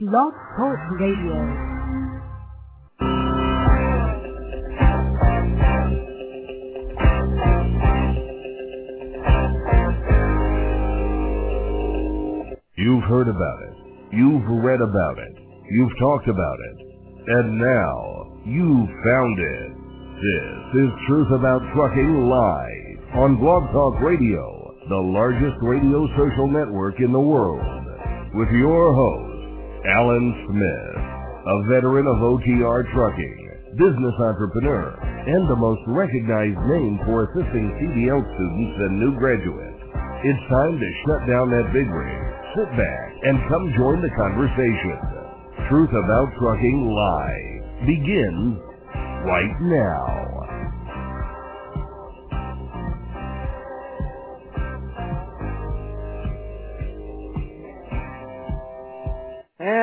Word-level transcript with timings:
Blog 0.00 0.32
Talk 0.56 0.76
Radio. 0.98 1.38
You've 12.76 13.04
heard 13.04 13.28
about 13.28 13.62
it. 13.62 13.74
You've 14.10 14.42
read 14.64 14.80
about 14.80 15.16
it. 15.20 15.38
You've 15.70 15.96
talked 16.00 16.26
about 16.26 16.58
it. 16.58 16.76
And 17.28 17.56
now, 17.56 18.42
you've 18.44 18.90
found 19.04 19.38
it. 19.38 19.72
This 20.74 20.82
is 20.82 20.90
Truth 21.06 21.30
About 21.30 21.62
Trucking 21.72 22.28
Live 22.28 23.14
on 23.14 23.36
Blog 23.36 23.70
Talk 23.70 24.00
Radio, 24.00 24.74
the 24.88 24.96
largest 24.96 25.62
radio 25.62 26.08
social 26.16 26.48
network 26.48 26.98
in 26.98 27.12
the 27.12 27.20
world. 27.20 27.62
With 28.34 28.48
your 28.50 28.92
host, 28.92 29.23
Alan 29.84 30.32
Smith, 30.48 30.96
a 31.44 31.56
veteran 31.68 32.08
of 32.08 32.16
OTR 32.16 32.88
trucking, 32.96 33.76
business 33.76 34.16
entrepreneur, 34.16 34.96
and 35.28 35.44
the 35.44 35.60
most 35.60 35.82
recognized 35.86 36.56
name 36.64 36.96
for 37.04 37.28
assisting 37.28 37.68
CDL 37.76 38.24
students 38.24 38.76
and 38.80 38.96
new 38.96 39.12
graduates. 39.20 39.76
It's 40.24 40.40
time 40.48 40.80
to 40.80 40.88
shut 41.04 41.28
down 41.28 41.52
that 41.52 41.68
big 41.76 41.84
rig, 41.84 42.24
sit 42.56 42.70
back, 42.80 43.08
and 43.28 43.44
come 43.52 43.76
join 43.76 44.00
the 44.00 44.08
conversation. 44.16 44.96
Truth 45.68 45.92
About 45.92 46.32
Trucking 46.40 46.80
Live 46.88 47.84
begins 47.84 48.56
right 49.28 49.52
now. 49.68 50.33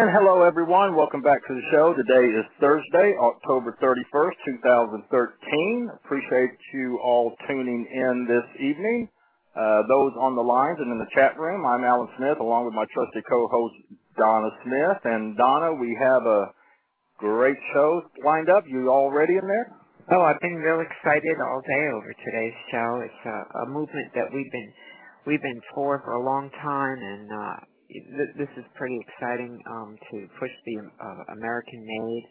And 0.02 0.10
hello 0.10 0.42
everyone, 0.42 0.96
welcome 0.96 1.22
back 1.22 1.46
to 1.46 1.54
the 1.54 1.62
show. 1.70 1.94
Today 1.94 2.26
is 2.26 2.44
Thursday, 2.60 3.14
October 3.22 3.78
31st, 3.78 4.34
2013. 4.66 5.92
Appreciate 5.94 6.58
you 6.74 6.98
all 7.06 7.36
tuning 7.48 7.86
in 7.86 8.26
this 8.26 8.42
evening. 8.60 9.08
Uh, 9.56 9.86
those 9.88 10.10
on 10.18 10.36
the 10.36 10.42
lines 10.42 10.80
and 10.82 10.92
in 10.92 10.98
the 10.98 11.06
chat 11.14 11.38
room, 11.38 11.68
I'm 11.68 11.84
Alan 11.84 12.10
Smith 12.18 12.40
along 12.40 12.66
with 12.66 12.74
my 12.74 12.86
trusty 12.92 13.22
co-host 13.30 13.76
Donna 14.18 14.50
Smith. 14.66 14.98
And 15.06 15.38
Donna, 15.38 15.72
we 15.72 15.96
have 16.02 16.26
a 16.26 16.50
great 17.20 17.58
show 17.72 18.02
lined 18.26 18.50
up. 18.50 18.64
You 18.68 18.90
all 18.90 19.12
ready 19.12 19.38
in 19.38 19.46
there? 19.46 19.70
Oh, 20.10 20.22
I've 20.22 20.42
been 20.42 20.56
real 20.56 20.82
excited 20.82 21.38
all 21.46 21.62
day 21.62 21.84
over 21.94 22.10
today's 22.26 22.58
show. 22.72 23.06
It's 23.06 23.26
a, 23.30 23.60
a 23.60 23.66
movement 23.70 24.10
that 24.16 24.34
we've 24.34 24.52
been 24.52 24.74
we've 25.28 25.44
been 25.44 25.62
for 25.76 26.02
for 26.04 26.14
a 26.14 26.26
long 26.26 26.50
time, 26.58 26.98
and 26.98 27.30
uh, 27.32 27.71
this 28.38 28.50
is 28.58 28.66
pretty 28.76 29.00
exciting 29.00 29.62
um, 29.70 29.98
to 30.12 30.28
push 30.40 30.52
the 30.66 30.78
uh, 30.80 31.34
American-made 31.34 32.24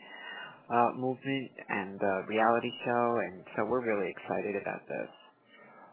uh, 0.71 0.91
movement 0.97 1.51
and 1.69 1.99
the 1.99 2.25
reality 2.29 2.71
show, 2.85 3.19
and 3.27 3.45
so 3.57 3.65
we're 3.65 3.85
really 3.85 4.11
excited 4.11 4.57
about 4.61 4.87
this. 4.89 5.11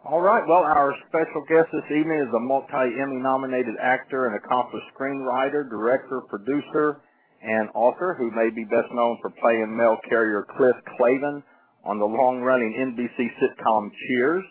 All 0.06 0.22
right. 0.22 0.48
Well, 0.48 0.64
our 0.64 0.96
special 1.10 1.44
guest 1.50 1.68
this 1.74 1.98
evening 2.00 2.24
is 2.24 2.34
a 2.34 2.40
multi-Emmy 2.40 3.20
nominated 3.20 3.76
actor 3.82 4.28
and 4.28 4.38
accomplished 4.38 4.86
screenwriter, 4.96 5.68
director, 5.70 6.22
producer, 6.30 7.02
and 7.42 7.70
author 7.74 8.16
who 8.18 8.32
may 8.32 8.50
be 8.50 8.64
best 8.64 8.88
known 8.94 9.18
for 9.22 9.32
playing 9.42 9.76
mail 9.76 9.98
carrier 10.08 10.46
Cliff 10.58 10.76
Clavin 10.96 11.44
on 11.84 12.00
the 12.00 12.06
long-running 12.06 12.96
NBC 12.96 13.28
sitcom 13.42 13.90
Cheers. 14.08 14.44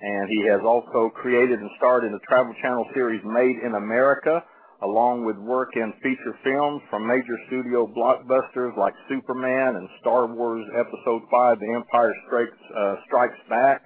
And 0.00 0.28
he 0.30 0.48
has 0.48 0.60
also 0.64 1.10
created 1.14 1.60
and 1.60 1.70
starred 1.76 2.04
in 2.04 2.12
the 2.12 2.24
Travel 2.26 2.54
Channel 2.62 2.86
series 2.94 3.20
Made 3.24 3.60
in 3.60 3.74
America, 3.74 4.42
along 4.82 5.26
with 5.26 5.36
work 5.36 5.76
in 5.76 5.92
feature 6.02 6.32
films 6.42 6.80
from 6.88 7.06
major 7.06 7.36
studio 7.48 7.86
blockbusters 7.86 8.76
like 8.78 8.94
Superman 9.08 9.76
and 9.76 9.88
Star 10.00 10.26
Wars 10.26 10.64
Episode 10.72 11.22
5, 11.30 11.60
The 11.60 11.72
Empire 11.76 12.14
Strikes, 12.26 12.56
uh, 12.74 12.94
Strikes 13.06 13.40
Back, 13.50 13.82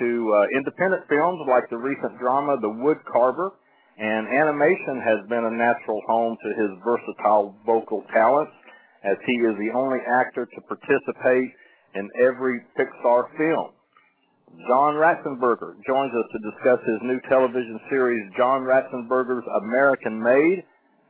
to 0.00 0.34
uh, 0.34 0.46
independent 0.56 1.06
films 1.08 1.38
like 1.48 1.70
the 1.70 1.76
recent 1.76 2.18
drama 2.18 2.58
The 2.60 2.68
Wood 2.68 2.98
Carver, 3.06 3.52
and 3.98 4.26
animation 4.26 4.98
has 5.04 5.22
been 5.28 5.44
a 5.44 5.54
natural 5.54 6.00
home 6.08 6.36
to 6.42 6.48
his 6.60 6.70
versatile 6.82 7.54
vocal 7.64 8.02
talents, 8.12 8.52
as 9.04 9.16
he 9.26 9.34
is 9.34 9.54
the 9.58 9.70
only 9.76 9.98
actor 10.08 10.46
to 10.46 10.60
participate 10.66 11.52
in 11.94 12.10
every 12.18 12.62
Pixar 12.78 13.30
film. 13.36 13.70
John 14.68 14.94
Ratzenberger 14.94 15.74
joins 15.86 16.12
us 16.14 16.26
to 16.30 16.38
discuss 16.38 16.78
his 16.86 16.98
new 17.02 17.20
television 17.28 17.80
series, 17.88 18.30
John 18.36 18.62
Ratzenberger's 18.62 19.44
American 19.64 20.22
Made, 20.22 20.62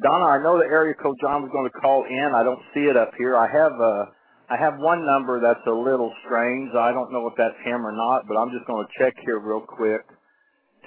Donna, 0.04 0.26
I 0.26 0.42
know 0.42 0.58
the 0.58 0.66
area 0.66 0.94
code 0.94 1.18
John 1.22 1.44
was 1.44 1.52
going 1.52 1.70
to 1.70 1.80
call 1.80 2.06
in. 2.06 2.32
I 2.34 2.44
don't 2.44 2.62
see 2.74 2.82
it 2.82 2.98
up 2.98 3.12
here. 3.18 3.36
I 3.36 3.52
have 3.52 3.74
uh, 3.80 4.06
I 4.52 4.58
have 4.60 4.80
one 4.80 5.06
number 5.06 5.40
that's 5.40 5.66
a 5.66 5.72
little 5.72 6.12
strange. 6.26 6.76
I 6.76 6.92
don't 6.92 7.14
know 7.14 7.26
if 7.28 7.34
that's 7.38 7.56
him 7.64 7.88
or 7.88 7.94
not, 7.94 8.28
but 8.28 8.36
I'm 8.36 8.52
just 8.52 8.68
going 8.68 8.86
to 8.86 8.92
check 9.00 9.16
here 9.24 9.40
real 9.40 9.62
quick 9.62 10.04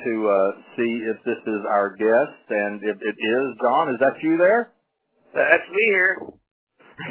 to 0.05 0.29
uh, 0.29 0.51
see 0.77 1.01
if 1.09 1.17
this 1.25 1.41
is 1.47 1.63
our 1.71 1.97
guest. 1.97 2.45
And 2.51 2.83
if 2.85 3.01
it 3.01 3.17
is, 3.17 3.47
John, 3.63 3.89
is 3.89 3.97
that 4.01 4.21
you 4.23 4.37
there? 4.37 4.73
That's 5.33 5.65
me 5.73 5.83
here. 5.83 6.19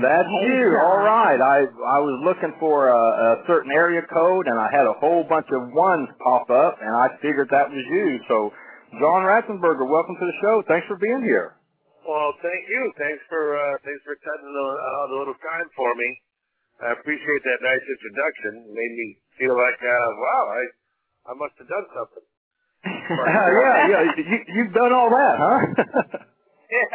That's 0.02 0.30
you. 0.30 0.78
All 0.78 1.02
right. 1.02 1.42
I 1.42 1.66
I 1.90 2.00
was 2.00 2.22
looking 2.24 2.54
for 2.60 2.88
a, 2.88 3.04
a 3.42 3.44
certain 3.48 3.72
area 3.72 4.02
code, 4.14 4.48
and 4.48 4.60
I 4.60 4.70
had 4.72 4.86
a 4.86 4.94
whole 4.94 5.26
bunch 5.28 5.48
of 5.52 5.74
ones 5.74 6.08
pop 6.24 6.50
up, 6.50 6.78
and 6.80 6.96
I 6.96 7.10
figured 7.20 7.50
that 7.50 7.68
was 7.68 7.84
you. 7.92 8.20
So, 8.30 8.54
John 9.02 9.28
Ratzenberger, 9.28 9.90
welcome 9.90 10.16
to 10.16 10.26
the 10.26 10.38
show. 10.40 10.64
Thanks 10.70 10.88
for 10.88 10.96
being 10.96 11.24
here. 11.24 11.56
Well, 12.08 12.32
thank 12.40 12.70
you. 12.70 12.94
Thanks 12.96 13.24
for 13.28 13.58
uh, 13.58 13.76
thanks 13.84 14.04
for 14.06 14.16
cutting 14.24 14.54
out 14.56 15.10
a 15.10 15.18
little 15.18 15.36
time 15.42 15.68
for 15.76 15.96
me. 15.96 16.22
I 16.82 16.98
appreciate 16.98 17.44
that 17.46 17.60
nice 17.62 17.86
introduction. 17.86 18.70
It 18.70 18.74
made 18.74 18.94
me 18.98 19.08
feel 19.38 19.56
like, 19.56 19.78
uh, 19.78 20.10
wow, 20.18 20.46
I 20.50 20.62
I 21.30 21.34
must 21.38 21.56
have 21.60 21.70
done 21.70 21.88
something. 21.94 22.26
yeah, 22.84 23.78
yeah. 23.88 24.02
You, 24.18 24.40
you've 24.52 24.74
done 24.74 24.92
all 24.92 25.10
that, 25.10 25.36
huh? 25.40 25.60
yeah. 26.74 26.90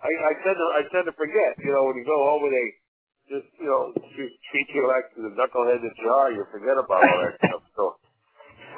I, 0.00 0.10
I 0.30 0.32
tend 0.40 0.56
to 0.56 0.66
I 0.72 0.82
tend 0.88 1.04
to 1.10 1.14
forget. 1.18 1.58
You 1.60 1.72
know, 1.72 1.84
when 1.84 1.96
you 2.00 2.06
go 2.06 2.16
home 2.16 2.48
and 2.48 2.54
they 2.54 2.68
just 3.28 3.48
you 3.60 3.66
know 3.66 3.92
treat 4.14 4.68
you 4.72 4.86
like 4.88 5.10
the 5.18 5.34
knucklehead 5.34 5.82
that 5.82 5.96
you 6.00 6.08
are, 6.08 6.32
you 6.32 6.46
forget 6.52 6.78
about 6.78 7.02
all 7.04 7.18
that 7.26 7.36
stuff. 7.42 7.62
So, 7.76 7.84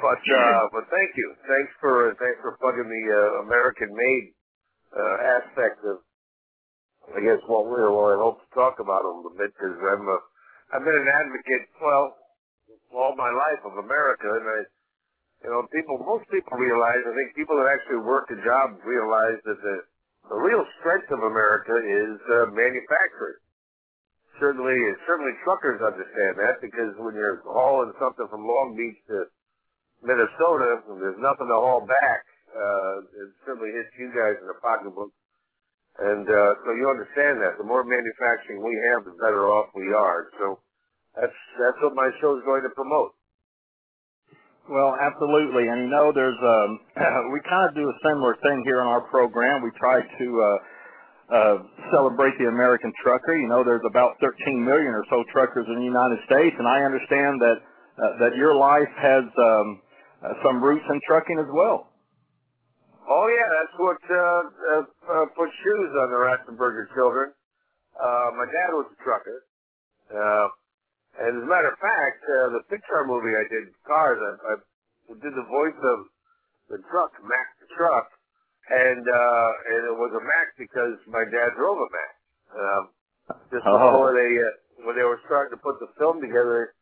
but 0.01 0.19
uh, 0.19 0.67
but 0.75 0.89
thank 0.91 1.15
you. 1.15 1.27
Thanks 1.47 1.71
for 1.79 2.17
thanks 2.19 2.39
for 2.41 2.57
plugging 2.59 2.89
the 2.89 3.03
uh, 3.13 3.45
American 3.47 3.95
made 3.95 4.35
uh, 4.91 5.15
aspect 5.39 5.79
of 5.85 6.03
I 7.15 7.19
guess 7.25 7.41
what 7.49 7.65
we're 7.65 7.89
well, 7.89 8.13
I 8.13 8.17
hope 8.21 8.39
to 8.43 8.49
talk 8.53 8.77
about 8.79 9.05
a 9.05 9.11
little 9.11 9.33
bit 9.33 9.49
because 9.57 9.77
I'm 9.81 10.05
a 10.05 10.17
I've 10.73 10.85
been 10.85 10.97
an 10.97 11.09
advocate 11.09 11.65
well 11.81 12.15
all 12.93 13.15
my 13.17 13.29
life 13.29 13.61
of 13.65 13.81
America 13.81 14.29
and 14.29 14.45
I 14.45 14.59
you 15.45 15.49
know 15.49 15.65
people 15.73 15.97
most 15.97 16.29
people 16.29 16.57
realize 16.57 17.01
I 17.01 17.13
think 17.17 17.33
people 17.33 17.57
that 17.57 17.69
actually 17.69 18.05
work 18.05 18.29
a 18.29 18.37
job 18.45 18.77
realize 18.85 19.41
that 19.45 19.57
the 19.61 19.89
the 20.29 20.37
real 20.37 20.61
strength 20.79 21.09
of 21.09 21.25
America 21.25 21.73
is 21.73 22.21
uh, 22.29 22.53
manufacturing. 22.53 23.41
Certainly, 24.37 24.77
certainly 25.09 25.33
truckers 25.43 25.81
understand 25.81 26.37
that 26.37 26.61
because 26.61 26.93
when 27.01 27.17
you're 27.17 27.41
hauling 27.43 27.91
something 27.99 28.29
from 28.29 28.45
Long 28.45 28.77
Beach 28.77 28.95
to 29.09 29.25
Minnesota 30.05 30.85
and 30.87 31.01
there's 31.01 31.19
nothing 31.19 31.49
to 31.49 31.57
haul 31.57 31.83
back, 31.83 32.23
uh, 32.55 33.03
it 33.19 33.33
certainly 33.43 33.73
hits 33.73 33.91
you 33.97 34.13
guys 34.15 34.37
in 34.39 34.47
the 34.47 34.55
pocketbook. 34.61 35.11
And 35.99 36.23
uh, 36.23 36.55
so 36.63 36.71
you 36.79 36.87
understand 36.87 37.43
that. 37.43 37.59
The 37.59 37.67
more 37.67 37.83
manufacturing 37.83 38.63
we 38.63 38.79
have, 38.87 39.03
the 39.03 39.11
better 39.19 39.51
off 39.51 39.67
we 39.75 39.91
are. 39.91 40.31
So 40.39 40.59
that's 41.15 41.35
that's 41.59 41.77
what 41.83 41.95
my 41.95 42.09
show 42.21 42.37
is 42.37 42.43
going 42.45 42.63
to 42.63 42.69
promote. 42.71 43.11
Well, 44.69 44.95
absolutely. 44.95 45.67
And 45.67 45.83
you 45.83 45.89
know, 45.89 46.13
there's 46.13 46.37
um, 46.39 46.79
we 47.33 47.41
kind 47.43 47.67
of 47.67 47.75
do 47.75 47.89
a 47.89 47.95
similar 48.05 48.37
thing 48.39 48.63
here 48.65 48.79
on 48.79 48.87
our 48.87 49.01
program. 49.01 49.63
We 49.63 49.71
try 49.75 49.99
to 49.99 50.27
uh, 50.41 50.57
uh, 51.35 51.57
celebrate 51.91 52.37
the 52.39 52.47
American 52.47 52.93
trucker. 53.03 53.35
You 53.35 53.49
know, 53.49 53.63
there's 53.63 53.83
about 53.85 54.15
13 54.21 54.63
million 54.63 54.93
or 54.93 55.03
so 55.09 55.23
truckers 55.33 55.65
in 55.67 55.75
the 55.75 55.85
United 55.85 56.19
States, 56.25 56.55
and 56.57 56.67
I 56.67 56.85
understand 56.85 57.41
that 57.41 57.57
uh, 57.99 58.17
that 58.23 58.37
your 58.37 58.55
life 58.55 58.93
has 58.95 59.25
um, 59.35 59.81
uh, 60.23 60.33
some 60.45 60.63
roots 60.63 60.85
in 60.89 61.01
trucking 61.05 61.39
as 61.39 61.49
well. 61.51 61.88
Oh 63.09 63.25
yeah, 63.27 63.47
that's 63.49 63.75
what 63.81 63.97
uh, 64.05 64.43
uh, 64.77 64.83
uh, 65.09 65.25
put 65.33 65.49
shoes 65.65 65.91
on 65.97 66.13
the 66.13 66.19
Ratzenberger 66.19 66.93
children. 66.93 67.33
Uh, 67.97 68.29
my 68.37 68.45
dad 68.53 68.69
was 68.71 68.85
a 68.93 68.97
trucker. 69.03 69.43
Uh, 70.13 70.47
and 71.19 71.41
as 71.41 71.43
a 71.43 71.49
matter 71.49 71.73
of 71.73 71.79
fact, 71.81 72.21
uh, 72.29 72.53
the 72.53 72.61
Pixar 72.69 73.05
movie 73.09 73.33
I 73.35 73.43
did, 73.49 73.73
Cars, 73.85 74.21
I, 74.21 74.53
I 74.53 75.13
did 75.19 75.33
the 75.33 75.47
voice 75.49 75.75
of 75.83 76.05
the 76.69 76.77
truck, 76.93 77.11
Mack 77.25 77.49
the 77.59 77.69
truck, 77.75 78.07
and 78.69 79.01
uh, 79.01 79.49
and 79.73 79.81
it 79.89 79.97
was 79.97 80.13
a 80.13 80.21
Mack 80.21 80.53
because 80.61 81.01
my 81.09 81.25
dad 81.25 81.57
drove 81.57 81.81
a 81.81 81.89
Mack. 81.89 82.15
Um, 82.53 82.83
just 83.49 83.65
Oh. 83.65 83.73
before 83.77 84.13
they 84.13 84.37
uh, 84.37 84.85
when 84.85 84.93
they 84.95 85.03
were 85.05 85.19
starting 85.25 85.49
to 85.57 85.61
put 85.61 85.81
the 85.81 85.89
film 85.97 86.21
together, 86.21 86.73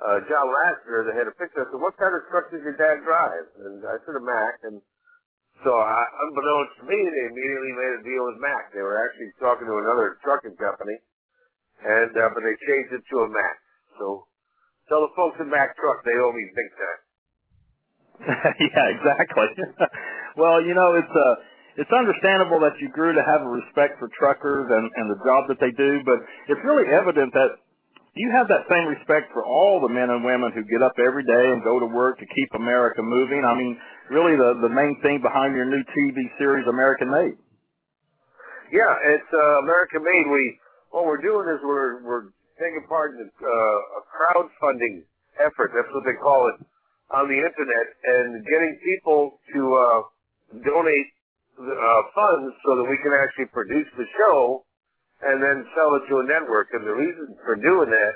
uh, 0.00 0.20
John 0.32 0.48
Lasseter, 0.48 1.04
they 1.04 1.16
had 1.16 1.28
a 1.28 1.36
picture. 1.36 1.64
I 1.64 1.70
said, 1.70 1.80
"What 1.80 1.96
kind 2.00 2.16
of 2.16 2.24
truck 2.32 2.48
does 2.50 2.64
your 2.64 2.76
dad 2.76 3.04
drive?" 3.04 3.46
And 3.60 3.84
I 3.84 4.00
said, 4.04 4.16
"A 4.16 4.24
Mack." 4.24 4.64
And 4.64 4.80
so, 5.62 5.78
I, 5.78 6.02
unbeknownst 6.26 6.82
to 6.82 6.84
me, 6.90 6.98
they 6.98 7.24
immediately 7.30 7.72
made 7.78 7.94
a 8.00 8.02
deal 8.02 8.26
with 8.26 8.42
Mack. 8.42 8.74
They 8.74 8.82
were 8.82 8.98
actually 8.98 9.30
talking 9.38 9.70
to 9.70 9.78
another 9.78 10.18
trucking 10.26 10.58
company, 10.58 10.98
and 11.84 12.10
uh, 12.10 12.34
but 12.34 12.42
they 12.42 12.58
changed 12.66 12.90
it 12.90 13.04
to 13.14 13.16
a 13.22 13.28
Mack. 13.30 13.58
So, 14.02 14.26
tell 14.90 15.06
the 15.06 15.14
folks 15.14 15.38
at 15.38 15.46
Mack 15.46 15.78
Truck 15.78 16.02
they 16.02 16.18
owe 16.18 16.34
me 16.34 16.44
big 16.50 16.70
time. 16.74 17.00
yeah, 18.60 18.86
exactly. 18.94 19.48
well, 20.36 20.62
you 20.62 20.74
know, 20.74 20.94
it's 20.94 21.14
uh 21.14 21.34
it's 21.76 21.90
understandable 21.90 22.60
that 22.62 22.78
you 22.78 22.88
grew 22.88 23.12
to 23.14 23.22
have 23.22 23.42
a 23.42 23.50
respect 23.50 23.98
for 23.98 24.06
truckers 24.14 24.70
and, 24.70 24.86
and 24.94 25.10
the 25.10 25.18
job 25.26 25.50
that 25.50 25.58
they 25.58 25.74
do, 25.74 25.98
but 26.06 26.22
it's 26.46 26.62
really 26.62 26.86
evident 26.86 27.34
that 27.34 27.58
you 28.14 28.30
have 28.30 28.46
that 28.48 28.70
same 28.70 28.86
respect 28.86 29.32
for 29.32 29.44
all 29.44 29.80
the 29.80 29.88
men 29.88 30.10
and 30.10 30.24
women 30.24 30.52
who 30.54 30.62
get 30.64 30.82
up 30.82 30.94
every 31.02 31.24
day 31.26 31.50
and 31.50 31.64
go 31.64 31.80
to 31.80 31.86
work 31.86 32.18
to 32.18 32.26
keep 32.26 32.48
America 32.54 33.02
moving. 33.02 33.42
I 33.44 33.54
mean, 33.54 33.76
really 34.10 34.36
the, 34.36 34.54
the 34.62 34.70
main 34.70 35.00
thing 35.02 35.20
behind 35.20 35.54
your 35.54 35.66
new 35.66 35.82
TV 35.90 36.30
series, 36.38 36.66
American 36.68 37.10
Made. 37.10 37.34
Yeah, 38.70 38.94
it's 39.02 39.30
uh, 39.34 39.58
American 39.66 40.02
Made. 40.02 40.30
We 40.30 40.58
what 40.90 41.06
we're 41.06 41.20
doing 41.20 41.50
is 41.50 41.58
we're 41.62 42.02
we're 42.02 42.30
taking 42.62 42.86
part 42.88 43.18
in 43.18 43.30
uh, 43.42 43.48
a 43.98 44.02
crowdfunding 44.06 45.02
effort. 45.42 45.74
That's 45.74 45.90
what 45.92 46.06
they 46.06 46.14
call 46.14 46.48
it 46.48 46.58
on 47.10 47.26
the 47.26 47.34
internet, 47.34 47.86
and 48.06 48.46
getting 48.46 48.78
people 48.82 49.38
to 49.54 49.74
uh, 49.74 50.00
donate 50.62 51.10
uh, 51.58 52.02
funds 52.14 52.54
so 52.64 52.76
that 52.78 52.86
we 52.86 52.98
can 53.02 53.12
actually 53.12 53.46
produce 53.50 53.86
the 53.98 54.06
show 54.18 54.64
and 55.26 55.42
then 55.42 55.66
sell 55.76 55.94
it 55.96 56.02
to 56.08 56.20
a 56.20 56.24
network. 56.24 56.68
And 56.72 56.86
the 56.86 56.94
reason 56.94 57.36
for 57.44 57.56
doing 57.56 57.90
that 57.90 58.14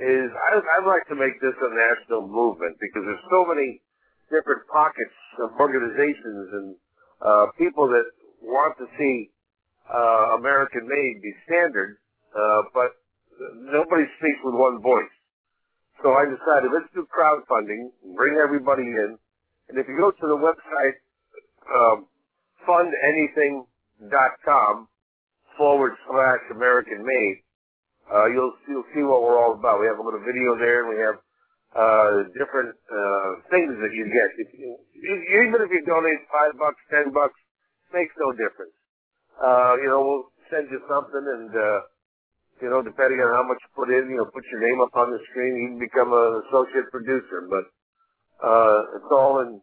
is 0.00 0.30
I, 0.30 0.60
I'd 0.78 0.86
like 0.86 1.06
to 1.08 1.16
make 1.16 1.40
this 1.40 1.54
a 1.60 1.74
national 1.74 2.28
movement 2.28 2.78
because 2.80 3.02
there's 3.04 3.24
so 3.30 3.44
many 3.44 3.82
different 4.30 4.66
pockets 4.72 5.12
of 5.42 5.50
organizations 5.58 6.48
and 6.52 6.76
uh, 7.20 7.46
people 7.58 7.88
that 7.88 8.04
want 8.42 8.78
to 8.78 8.86
see 8.98 9.30
uh, 9.92 10.36
American 10.38 10.86
made 10.86 11.20
be 11.22 11.34
standard, 11.46 11.96
uh, 12.36 12.62
but 12.74 12.92
nobody 13.56 14.04
speaks 14.18 14.38
with 14.44 14.54
one 14.54 14.80
voice. 14.80 15.10
So 16.02 16.12
I 16.12 16.24
decided 16.24 16.70
let's 16.72 16.88
do 16.94 17.06
crowdfunding, 17.10 17.90
bring 18.14 18.36
everybody 18.36 18.84
in, 18.84 19.18
and 19.68 19.78
if 19.78 19.88
you 19.88 19.98
go 19.98 20.12
to 20.12 20.26
the 20.28 20.36
website 20.36 20.94
um, 21.74 22.06
fundanything.com 22.68 24.88
forward 25.58 25.92
slash 26.08 26.40
American 26.54 27.04
made, 27.04 27.42
uh, 28.08 28.26
you'll 28.26 28.54
you'll 28.68 28.88
see 28.94 29.02
what 29.02 29.20
we're 29.22 29.36
all 29.36 29.52
about. 29.52 29.80
We 29.80 29.86
have 29.86 29.98
a 29.98 30.02
little 30.02 30.22
video 30.24 30.56
there, 30.56 30.86
and 30.86 30.88
we 30.94 31.02
have 31.02 31.18
uh, 31.76 32.30
different 32.32 32.72
uh, 32.88 33.44
things 33.50 33.76
that 33.82 33.92
you 33.92 34.08
get. 34.08 34.32
If 34.38 34.48
you, 34.56 34.78
even 35.44 35.60
if 35.60 35.68
you 35.68 35.84
donate 35.84 36.24
five 36.32 36.56
bucks, 36.56 36.80
ten 36.88 37.12
bucks, 37.12 37.36
makes 37.92 38.14
no 38.16 38.32
difference. 38.32 38.72
Uh, 39.36 39.76
you 39.82 39.88
know, 39.92 40.00
we'll 40.00 40.28
send 40.48 40.70
you 40.70 40.80
something, 40.88 41.20
and 41.20 41.50
uh, 41.52 41.80
you 42.62 42.70
know, 42.70 42.80
depending 42.80 43.20
on 43.20 43.34
how 43.34 43.44
much 43.44 43.58
you 43.60 43.70
put 43.76 43.92
in, 43.92 44.08
you 44.08 44.16
know, 44.16 44.24
put 44.24 44.44
your 44.50 44.64
name 44.64 44.80
up 44.80 44.96
on 44.96 45.10
the 45.10 45.18
screen, 45.30 45.54
you 45.56 45.68
can 45.68 45.78
become 45.78 46.12
an 46.12 46.42
associate 46.48 46.90
producer. 46.90 47.44
But 47.44 47.68
uh, 48.40 48.96
it's 48.96 49.10
all 49.12 49.40
in 49.40 49.60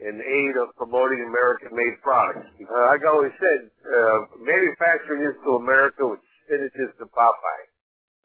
in 0.00 0.20
aid 0.20 0.56
of 0.58 0.74
promoting 0.76 1.22
American-made 1.26 2.02
products. 2.02 2.50
Uh, 2.60 2.90
like 2.90 3.02
I 3.04 3.08
always 3.08 3.34
said, 3.38 3.70
uh, 3.86 4.26
manufacturing 4.42 5.22
is 5.22 5.36
to 5.44 5.56
America 5.56 6.06
what 6.06 6.20
spinach 6.44 6.74
is 6.76 6.90
to 6.98 7.06
Popeye. 7.06 7.64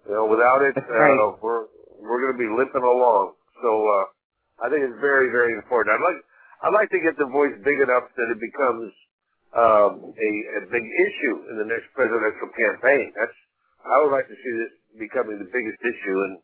You 0.07 0.13
know, 0.15 0.25
without 0.25 0.61
it, 0.61 0.75
uh, 0.77 1.37
we're 1.41 1.69
we're 1.99 2.21
going 2.23 2.33
to 2.33 2.39
be 2.39 2.49
limping 2.49 2.81
along. 2.81 3.35
So 3.61 3.69
uh, 3.87 4.05
I 4.63 4.71
think 4.71 4.87
it's 4.87 4.99
very, 4.99 5.29
very 5.29 5.53
important. 5.53 5.95
I'd 5.95 6.05
like 6.05 6.19
I'd 6.63 6.75
like 6.75 6.89
to 6.91 6.99
get 6.99 7.15
the 7.19 7.27
voice 7.27 7.55
big 7.63 7.79
enough 7.79 8.07
that 8.15 8.27
it 8.31 8.39
becomes 8.39 8.91
um, 9.55 10.15
a, 10.15 10.29
a 10.59 10.61
big 10.71 10.83
issue 10.83 11.35
in 11.51 11.55
the 11.59 11.67
next 11.67 11.91
presidential 11.95 12.49
campaign. 12.55 13.11
That's 13.15 13.35
I 13.87 14.01
would 14.03 14.11
like 14.11 14.27
to 14.27 14.35
see 14.35 14.53
this 14.59 14.73
becoming 14.99 15.39
the 15.39 15.47
biggest 15.47 15.79
issue, 15.79 16.17
and 16.27 16.39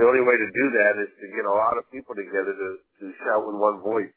the 0.00 0.04
only 0.08 0.24
way 0.24 0.36
to 0.36 0.48
do 0.56 0.64
that 0.80 0.96
is 0.96 1.10
to 1.20 1.26
get 1.36 1.44
a 1.44 1.52
lot 1.52 1.76
of 1.76 1.84
people 1.92 2.16
together 2.16 2.56
to, 2.56 2.68
to 3.00 3.04
shout 3.20 3.44
with 3.44 3.56
one 3.56 3.84
voice, 3.84 4.08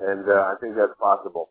and 0.00 0.28
uh, 0.28 0.52
I 0.52 0.54
think 0.60 0.76
that's 0.76 0.96
possible. 1.00 1.50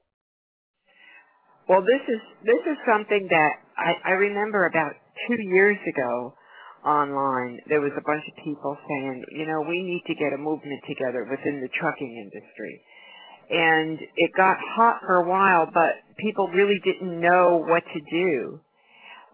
Well, 1.68 1.82
this 1.82 2.02
is 2.08 2.22
this 2.44 2.60
is 2.68 2.78
something 2.86 3.28
that 3.30 3.54
I, 3.78 4.12
I 4.12 4.12
remember 4.20 4.66
about 4.66 4.94
two 5.28 5.42
years 5.42 5.78
ago 5.88 6.34
online. 6.86 7.60
There 7.70 7.80
was 7.80 7.94
a 7.98 8.04
bunch 8.04 8.24
of 8.28 8.44
people 8.44 8.78
saying, 8.88 9.24
you 9.32 9.48
know, 9.48 9.62
we 9.62 9.82
need 9.82 10.04
to 10.08 10.16
get 10.16 10.34
a 10.34 10.38
movement 10.38 10.84
together 10.88 11.24
within 11.30 11.62
the 11.62 11.70
trucking 11.80 12.12
industry, 12.20 12.82
and 13.50 14.00
it 14.18 14.32
got 14.36 14.58
hot 14.76 15.02
for 15.06 15.16
a 15.16 15.28
while, 15.28 15.66
but 15.74 16.04
people 16.18 16.50
really 16.50 16.80
didn't 16.84 17.20
know 17.22 17.64
what 17.66 17.84
to 17.94 18.00
do 18.12 18.60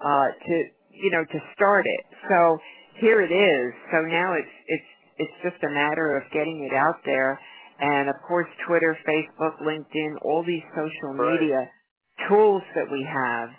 uh, 0.03 0.27
to 0.47 0.63
you 0.91 1.11
know 1.11 1.23
to 1.25 1.39
start 1.55 1.85
it. 1.87 2.05
So 2.29 2.59
here 2.99 3.21
it 3.21 3.31
is. 3.33 3.73
So 3.91 4.01
now 4.01 4.33
it's 4.33 4.55
it's 4.67 4.89
it's 5.17 5.37
just 5.43 5.63
a 5.63 5.69
matter 5.69 6.15
of 6.17 6.23
getting 6.31 6.67
it 6.69 6.75
out 6.75 7.01
there, 7.05 7.39
and 7.79 8.09
of 8.09 8.15
course 8.27 8.47
Twitter, 8.67 8.97
Facebook, 9.07 9.55
LinkedIn, 9.61 10.15
all 10.21 10.43
these 10.43 10.63
social 10.75 11.13
Right. 11.15 11.39
media 11.41 11.69
tools 12.27 12.61
that 12.75 12.89
we 12.91 13.03
have, 13.07 13.49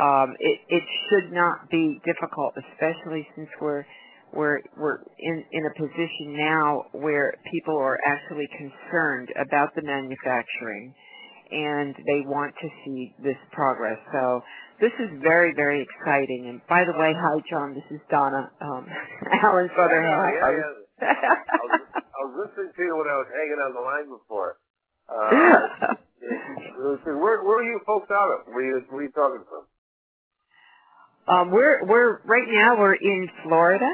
um, 0.00 0.34
it, 0.40 0.58
it 0.68 0.82
should 1.08 1.32
not 1.32 1.70
be 1.70 2.00
difficult, 2.04 2.54
especially 2.56 3.26
since 3.36 3.48
we're 3.60 3.84
we're 4.32 4.60
we're 4.78 4.98
in 5.18 5.44
in 5.52 5.62
a 5.66 5.74
position 5.78 6.36
now 6.36 6.84
where 6.92 7.34
people 7.52 7.76
are 7.76 7.98
actually 8.06 8.48
concerned 8.56 9.28
about 9.36 9.74
the 9.76 9.82
manufacturing, 9.82 10.94
and 11.50 11.94
they 12.06 12.22
want 12.26 12.54
to 12.62 12.68
see 12.84 13.14
this 13.22 13.36
progress. 13.52 13.98
So 14.10 14.42
this 14.80 14.92
is 14.98 15.10
very 15.22 15.52
very 15.54 15.82
exciting. 15.86 16.46
And 16.48 16.60
by 16.66 16.84
the 16.84 16.98
way, 16.98 17.12
hi 17.14 17.38
John, 17.50 17.74
this 17.74 17.84
is 17.90 18.00
Donna, 18.10 18.50
um, 18.62 18.86
Alan's 19.44 19.70
brother. 19.76 20.00
yeah, 20.02 20.32
yeah, 20.32 20.50
yeah. 20.50 21.08
I 21.12 22.24
was 22.24 22.31
listening 22.52 22.72
to 22.76 22.82
you 22.82 22.96
when 22.96 23.08
I 23.08 23.16
was 23.16 23.26
hanging 23.32 23.60
on 23.64 23.74
the 23.74 23.80
line 23.80 24.08
before. 24.08 24.56
Uh, 25.08 25.94
where, 27.04 27.42
where 27.42 27.58
are 27.58 27.64
you 27.64 27.80
folks 27.86 28.10
out 28.10 28.30
of? 28.30 28.46
Where 28.46 28.58
are 28.58 28.78
you, 28.78 28.84
where 28.88 29.00
are 29.00 29.04
you 29.04 29.10
talking 29.10 29.44
from? 29.48 29.64
Um, 31.28 31.50
we're 31.50 31.84
we're 31.84 32.20
right 32.24 32.46
now 32.48 32.76
we're 32.78 32.94
in 32.94 33.28
Florida. 33.44 33.88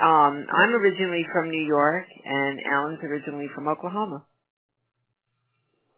Um, 0.00 0.46
I'm 0.52 0.70
originally 0.74 1.26
from 1.32 1.50
New 1.50 1.66
York, 1.66 2.06
and 2.24 2.60
Alan's 2.64 3.00
originally 3.02 3.48
from 3.54 3.66
Oklahoma. 3.68 4.24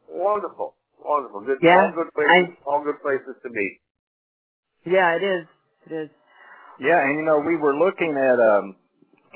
Wonderful, 0.09 0.75
wonderful. 1.05 1.43
Good, 1.43 1.59
Yeah, 1.63 1.77
all 1.77 1.93
good 1.93 2.13
places, 2.15 2.57
all 2.67 2.85
good 2.85 3.03
places 3.03 3.37
to 3.43 3.51
meet. 3.51 3.81
Yeah, 4.87 5.15
it 5.17 5.23
is. 5.23 5.47
It 5.91 5.95
is. 5.95 6.11
Yeah, 6.81 7.05
and 7.07 7.19
you 7.19 7.25
know, 7.25 7.39
we 7.39 7.57
were 7.57 7.77
looking 7.77 8.17
at 8.17 8.41
um, 8.41 8.77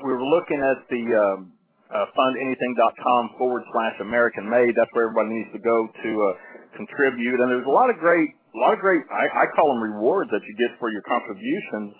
we 0.03 0.11
were 0.11 0.25
looking 0.25 0.61
at 0.61 0.89
the 0.89 1.15
um, 1.15 1.53
uh, 1.93 2.05
fundanything.com 2.17 3.35
forward 3.37 3.63
slash 3.71 3.95
American 4.01 4.49
Made. 4.49 4.75
That's 4.75 4.89
where 4.93 5.05
everybody 5.09 5.35
needs 5.35 5.51
to 5.53 5.59
go 5.59 5.87
to 5.87 6.09
uh, 6.23 6.33
contribute. 6.75 7.39
And 7.39 7.49
there's 7.51 7.65
a 7.65 7.69
lot 7.73 7.89
of 7.89 7.97
great, 7.97 8.29
a 8.55 8.59
lot 8.59 8.73
of 8.73 8.79
great. 8.79 9.03
I, 9.11 9.43
I 9.43 9.45
call 9.55 9.69
them 9.73 9.81
rewards 9.81 10.29
that 10.31 10.41
you 10.47 10.55
get 10.57 10.77
for 10.79 10.89
your 10.91 11.01
contributions. 11.03 11.93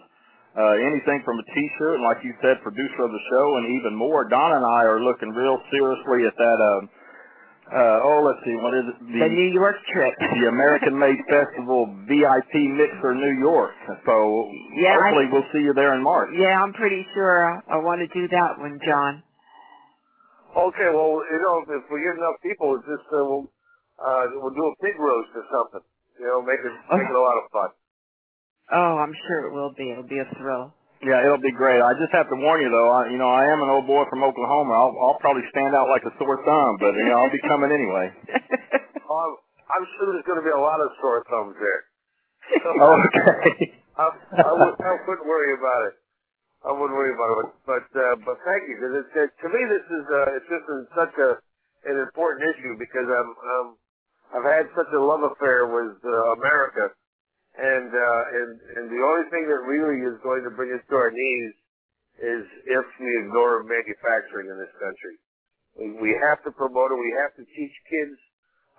Uh, 0.57 0.73
anything 0.81 1.21
from 1.23 1.37
a 1.37 1.45
T-shirt, 1.53 2.01
and 2.01 2.03
like 2.03 2.17
you 2.23 2.33
said, 2.41 2.57
producer 2.63 3.05
of 3.05 3.11
the 3.11 3.23
show, 3.29 3.57
and 3.57 3.77
even 3.77 3.93
more. 3.93 4.27
Don 4.27 4.53
and 4.57 4.65
I 4.65 4.83
are 4.89 4.99
looking 4.99 5.29
real 5.29 5.61
seriously 5.69 6.25
at 6.25 6.33
that. 6.35 6.57
Um, 6.57 6.89
uh, 7.69 7.99
oh, 8.01 8.23
let's 8.25 8.39
see, 8.47 8.55
what 8.55 8.73
is 8.73 8.85
it? 8.89 8.95
The 9.19 9.27
New 9.27 9.51
York 9.53 9.75
trip. 9.93 10.13
the 10.41 10.47
American 10.47 10.97
Made 11.03 11.19
Festival 11.29 11.85
VIP 12.07 12.73
Mixer 12.73 13.13
New 13.13 13.37
York. 13.37 13.71
So 14.05 14.49
Yeah, 14.73 14.97
I- 14.97 15.11
hopefully 15.13 15.25
we'll 15.31 15.45
see 15.53 15.59
you 15.61 15.73
there 15.75 15.93
in 15.93 16.01
March. 16.01 16.29
Yeah, 16.33 16.57
I'm 16.63 16.73
pretty 16.73 17.05
sure 17.13 17.45
I, 17.45 17.59
I 17.69 17.77
want 17.77 18.01
to 18.01 18.07
do 18.19 18.27
that 18.29 18.57
one, 18.57 18.79
John. 18.87 19.21
Okay, 20.57 20.89
well, 20.89 21.21
you 21.21 21.39
know, 21.45 21.61
if 21.69 21.85
we 21.93 22.01
get 22.01 22.17
enough 22.17 22.41
people, 22.41 22.73
it's 22.81 22.87
just 22.89 23.05
uh, 23.13 23.21
we'll 23.21 23.45
uh, 24.01 24.25
we'll 24.41 24.53
do 24.57 24.73
a 24.73 24.75
pig 24.81 24.97
roast 24.97 25.29
or 25.37 25.45
something. 25.53 25.85
You 26.17 26.25
know, 26.25 26.41
make 26.41 26.57
it 26.59 26.73
make 26.73 27.05
it 27.05 27.13
a 27.13 27.21
lot 27.21 27.37
of 27.37 27.45
fun. 27.53 27.69
Oh, 28.73 28.97
I'm 28.97 29.13
sure 29.27 29.45
it 29.47 29.53
will 29.53 29.71
be. 29.77 29.91
It'll 29.91 30.09
be 30.09 30.17
a 30.17 30.27
thrill. 30.35 30.73
Yeah, 31.05 31.21
it'll 31.21 31.37
be 31.37 31.53
great. 31.53 31.77
I 31.79 31.93
just 31.93 32.09
have 32.11 32.27
to 32.33 32.35
warn 32.35 32.61
you 32.65 32.73
though. 32.73 32.89
I, 32.89 33.05
you 33.13 33.21
know, 33.21 33.29
I 33.29 33.45
am 33.53 33.61
an 33.61 33.69
old 33.69 33.85
boy 33.85 34.09
from 34.09 34.23
Oklahoma. 34.25 34.73
I'll, 34.73 34.97
I'll 34.97 35.19
probably 35.21 35.45
stand 35.53 35.75
out 35.77 35.93
like 35.93 36.01
a 36.09 36.11
sore 36.17 36.41
thumb, 36.43 36.77
but 36.81 36.97
you 36.97 37.05
know, 37.05 37.21
I'll 37.21 37.31
be 37.31 37.41
coming 37.47 37.71
anyway. 37.71 38.11
Um, 39.07 39.39
I'm 39.71 39.87
sure 39.95 40.11
there's 40.11 40.27
going 40.27 40.35
to 40.35 40.43
be 40.43 40.51
a 40.51 40.59
lot 40.59 40.81
of 40.83 40.91
sore 40.99 41.23
thumbs 41.31 41.55
there. 41.63 41.87
okay. 42.59 43.71
I, 43.97 44.11
I, 44.35 44.51
would, 44.51 44.75
I 44.83 44.91
wouldn't 45.07 45.27
worry 45.27 45.55
about 45.55 45.87
it. 45.87 45.95
I 46.65 46.71
wouldn't 46.73 46.97
worry 46.97 47.13
about 47.13 47.45
it. 47.45 47.49
But 47.65 47.87
uh, 47.93 48.15
but 48.25 48.37
thank 48.45 48.65
you 48.69 48.77
because 48.79 49.05
it's, 49.05 49.13
it, 49.13 49.29
to 49.45 49.47
me 49.49 49.61
this 49.69 49.85
is 49.85 50.05
uh, 50.09 50.37
it's 50.37 50.49
just 50.49 50.65
a, 50.65 50.77
such 50.97 51.15
a 51.21 51.29
an 51.85 51.97
important 52.01 52.49
issue 52.49 52.73
because 52.79 53.05
I'm 53.05 53.31
um, 53.33 53.67
I've 54.33 54.47
had 54.47 54.65
such 54.73 54.89
a 54.91 54.99
love 54.99 55.23
affair 55.23 55.69
with 55.69 56.01
uh, 56.03 56.33
America, 56.35 56.91
and 57.55 57.89
uh, 57.93 58.23
and 58.33 58.49
and 58.75 58.83
the 58.89 59.01
only 59.05 59.29
thing 59.29 59.45
that 59.47 59.61
really 59.69 60.01
is 60.01 60.17
going 60.25 60.43
to 60.43 60.51
bring 60.51 60.73
us 60.73 60.81
to 60.89 60.95
our 60.97 61.11
knees 61.13 61.53
is 62.17 62.43
if 62.65 62.85
we 62.99 63.09
ignore 63.21 63.61
manufacturing 63.63 64.49
in 64.49 64.57
this 64.57 64.73
country. 64.81 65.15
We 65.77 66.17
have 66.25 66.41
to 66.43 66.51
promote 66.51 66.89
it. 66.89 66.97
We 66.97 67.13
have 67.21 67.37
to 67.37 67.45
teach 67.53 67.75
kids 67.85 68.17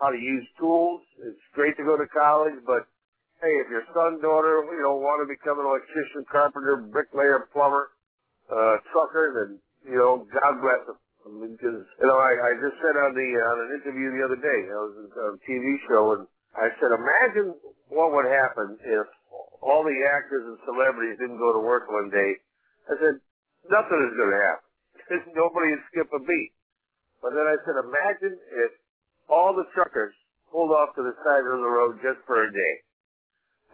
how 0.01 0.11
to 0.11 0.19
use 0.19 0.43
tools. 0.59 1.01
It's 1.23 1.39
great 1.55 1.77
to 1.79 1.85
go 1.85 1.97
to 1.97 2.07
college, 2.11 2.59
but 2.67 2.91
hey, 3.43 3.55
if 3.63 3.69
your 3.71 3.87
son, 3.95 4.21
daughter, 4.21 4.65
you 4.67 4.83
know, 4.83 4.99
want 4.99 5.23
to 5.23 5.29
become 5.29 5.59
an 5.61 5.67
electrician, 5.67 6.27
carpenter, 6.31 6.77
bricklayer, 6.77 7.49
plumber, 7.53 7.91
uh, 8.51 8.83
trucker, 8.93 9.33
then 9.37 9.61
you 9.87 9.99
know, 9.99 10.27
God 10.33 10.61
bless 10.61 10.83
them. 10.87 10.99
I 11.25 11.29
mean, 11.31 11.53
because 11.57 11.85
you 12.01 12.07
know, 12.09 12.19
I, 12.19 12.35
I 12.35 12.51
just 12.59 12.77
said 12.81 12.97
on 12.99 13.13
the 13.15 13.29
on 13.45 13.57
an 13.69 13.71
interview 13.81 14.13
the 14.17 14.25
other 14.25 14.41
day, 14.41 14.61
I 14.69 14.79
was 14.81 14.95
on 15.13 15.39
a 15.39 15.43
TV 15.45 15.77
show, 15.89 16.19
and 16.19 16.25
I 16.57 16.73
said, 16.81 16.91
imagine 16.91 17.55
what 17.89 18.13
would 18.13 18.27
happen 18.27 18.79
if 18.83 19.07
all 19.63 19.85
the 19.85 19.99
actors 20.09 20.45
and 20.47 20.59
celebrities 20.65 21.19
didn't 21.21 21.39
go 21.39 21.53
to 21.53 21.61
work 21.61 21.91
one 21.91 22.11
day. 22.11 22.41
I 22.89 22.97
said, 22.99 23.21
nothing 23.69 24.01
is 24.09 24.15
going 24.17 24.33
to 24.33 24.43
happen. 24.43 24.67
Nobody 25.37 25.77
would 25.77 25.87
skip 25.93 26.09
a 26.15 26.21
beat. 26.23 26.53
But 27.21 27.35
then 27.35 27.47
I 27.47 27.57
said, 27.67 27.77
imagine 27.77 28.39
if 28.39 28.71
all 29.29 29.53
the 29.53 29.67
truckers 29.75 30.15
pulled 30.51 30.73
off 30.73 30.95
to 30.97 31.03
the 31.03 31.15
side 31.27 31.45
of 31.45 31.59
the 31.61 31.69
road 31.69 31.99
just 32.01 32.25
for 32.25 32.47
a 32.47 32.51
day. 32.51 32.75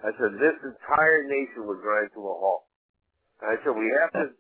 I 0.05 0.13
said, 0.21 0.37
this 0.37 0.57
entire 0.61 1.25
nation 1.25 1.65
would 1.65 1.81
grind 1.81 2.13
to 2.13 2.21
a 2.21 2.35
halt. 2.37 2.69
And 3.41 3.57
I 3.57 3.57
said, 3.65 3.73
we 3.73 3.89
have 3.97 4.13
to 4.13 4.37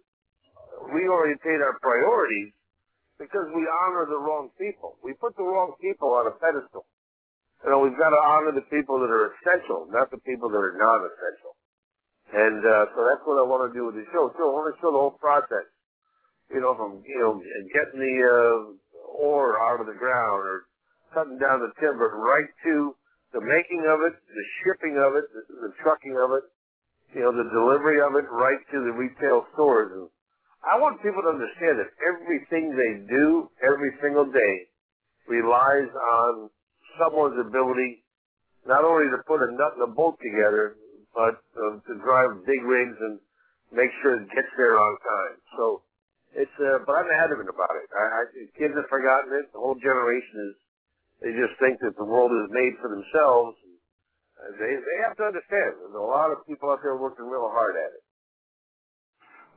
reorientate 0.92 1.64
our 1.64 1.80
priorities 1.80 2.52
because 3.18 3.49
we 3.56 3.64
honor 3.64 4.04
the 4.04 4.18
wrong 4.21 4.50
people. 4.61 5.00
We 5.02 5.14
put 5.14 5.37
the 5.37 5.42
wrong 5.42 5.73
people 5.80 6.12
on 6.12 6.26
a 6.26 6.37
pedestal. 6.37 6.85
You 7.64 7.71
know, 7.71 7.80
we've 7.80 7.97
got 7.97 8.11
to 8.11 8.21
honor 8.21 8.52
the 8.52 8.66
people 8.68 9.00
that 9.00 9.09
are 9.09 9.33
essential, 9.40 9.88
not 9.88 10.11
the 10.11 10.21
people 10.21 10.50
that 10.50 10.61
are 10.61 10.76
non-essential. 10.76 11.56
And 12.35 12.61
uh, 12.61 12.87
so 12.92 13.09
that's 13.09 13.25
what 13.25 13.40
I 13.40 13.47
want 13.47 13.64
to 13.64 13.73
do 13.73 13.87
with 13.87 13.94
the 13.94 14.04
show. 14.12 14.33
So 14.37 14.50
I 14.50 14.52
want 14.52 14.75
to 14.75 14.80
show 14.83 14.92
the 14.92 15.00
whole 15.00 15.16
process. 15.16 15.64
You 16.52 16.61
know, 16.61 16.75
from 16.76 17.00
you 17.09 17.18
know 17.18 17.40
getting 17.73 18.00
the 18.00 18.16
uh, 18.21 19.16
ore 19.16 19.56
out 19.61 19.80
of 19.80 19.87
the 19.87 19.97
ground 19.97 20.44
or 20.44 20.68
cutting 21.14 21.38
down 21.38 21.61
the 21.61 21.73
timber, 21.80 22.12
right 22.16 22.49
to 22.64 22.94
the 23.35 23.43
making 23.43 23.83
of 23.91 24.07
it, 24.07 24.14
the 24.14 24.47
shipping 24.62 24.97
of 24.97 25.19
it, 25.19 25.26
the, 25.35 25.69
the 25.69 25.73
trucking 25.83 26.14
of 26.14 26.33
it, 26.38 26.47
you 27.12 27.21
know, 27.26 27.35
the 27.35 27.50
delivery 27.50 27.99
of 28.00 28.14
it, 28.14 28.25
right 28.31 28.62
to 28.71 28.79
the 28.79 28.95
retail 28.95 29.45
stores. 29.53 29.91
And 29.91 30.07
I 30.62 30.79
want 30.79 31.03
people 31.03 31.23
to 31.26 31.35
understand 31.35 31.83
that 31.83 31.91
everything 32.00 32.73
they 32.73 33.05
do 33.11 33.50
every 33.59 33.93
single 34.00 34.25
day 34.25 34.71
relies 35.26 35.91
on 35.91 36.49
someone's 36.99 37.38
ability 37.43 38.05
not 38.67 38.85
only 38.85 39.11
to 39.11 39.21
put 39.26 39.45
a 39.45 39.50
nut 39.53 39.76
and 39.76 39.85
a 39.85 39.91
bolt 39.91 40.17
together, 40.23 40.76
but 41.12 41.43
uh, 41.59 41.79
to 41.85 41.93
drive 42.00 42.47
big 42.47 42.62
rigs 42.64 42.97
and 43.00 43.21
make 43.73 43.91
sure 44.00 44.17
it 44.17 44.29
gets 44.33 44.49
there 44.57 44.79
on 44.81 44.97
time. 45.05 45.37
So 45.57 45.83
it's, 46.35 46.57
uh, 46.59 46.83
but 46.87 46.97
I'm 46.97 47.11
adamant 47.12 47.49
about 47.49 47.76
it. 47.76 47.88
I, 47.93 48.03
I, 48.03 48.23
kids 48.59 48.75
have 48.75 48.88
forgotten 48.88 49.31
it. 49.37 49.53
The 49.53 49.61
whole 49.61 49.76
generation 49.76 50.50
is, 50.50 50.55
they 51.25 51.33
just 51.33 51.57
think 51.57 51.81
that 51.81 51.97
the 51.97 52.04
world 52.04 52.31
is 52.37 52.52
made 52.52 52.76
for 52.85 52.93
themselves. 52.93 53.57
They, 54.61 54.76
they 54.76 54.99
have 55.09 55.16
to 55.16 55.25
understand. 55.33 55.81
There's 55.81 55.97
a 55.97 56.04
lot 56.04 56.28
of 56.28 56.45
people 56.45 56.69
out 56.69 56.85
there 56.85 57.00
working 57.00 57.25
real 57.25 57.49
hard 57.49 57.81
at 57.81 57.97
it. 57.97 58.04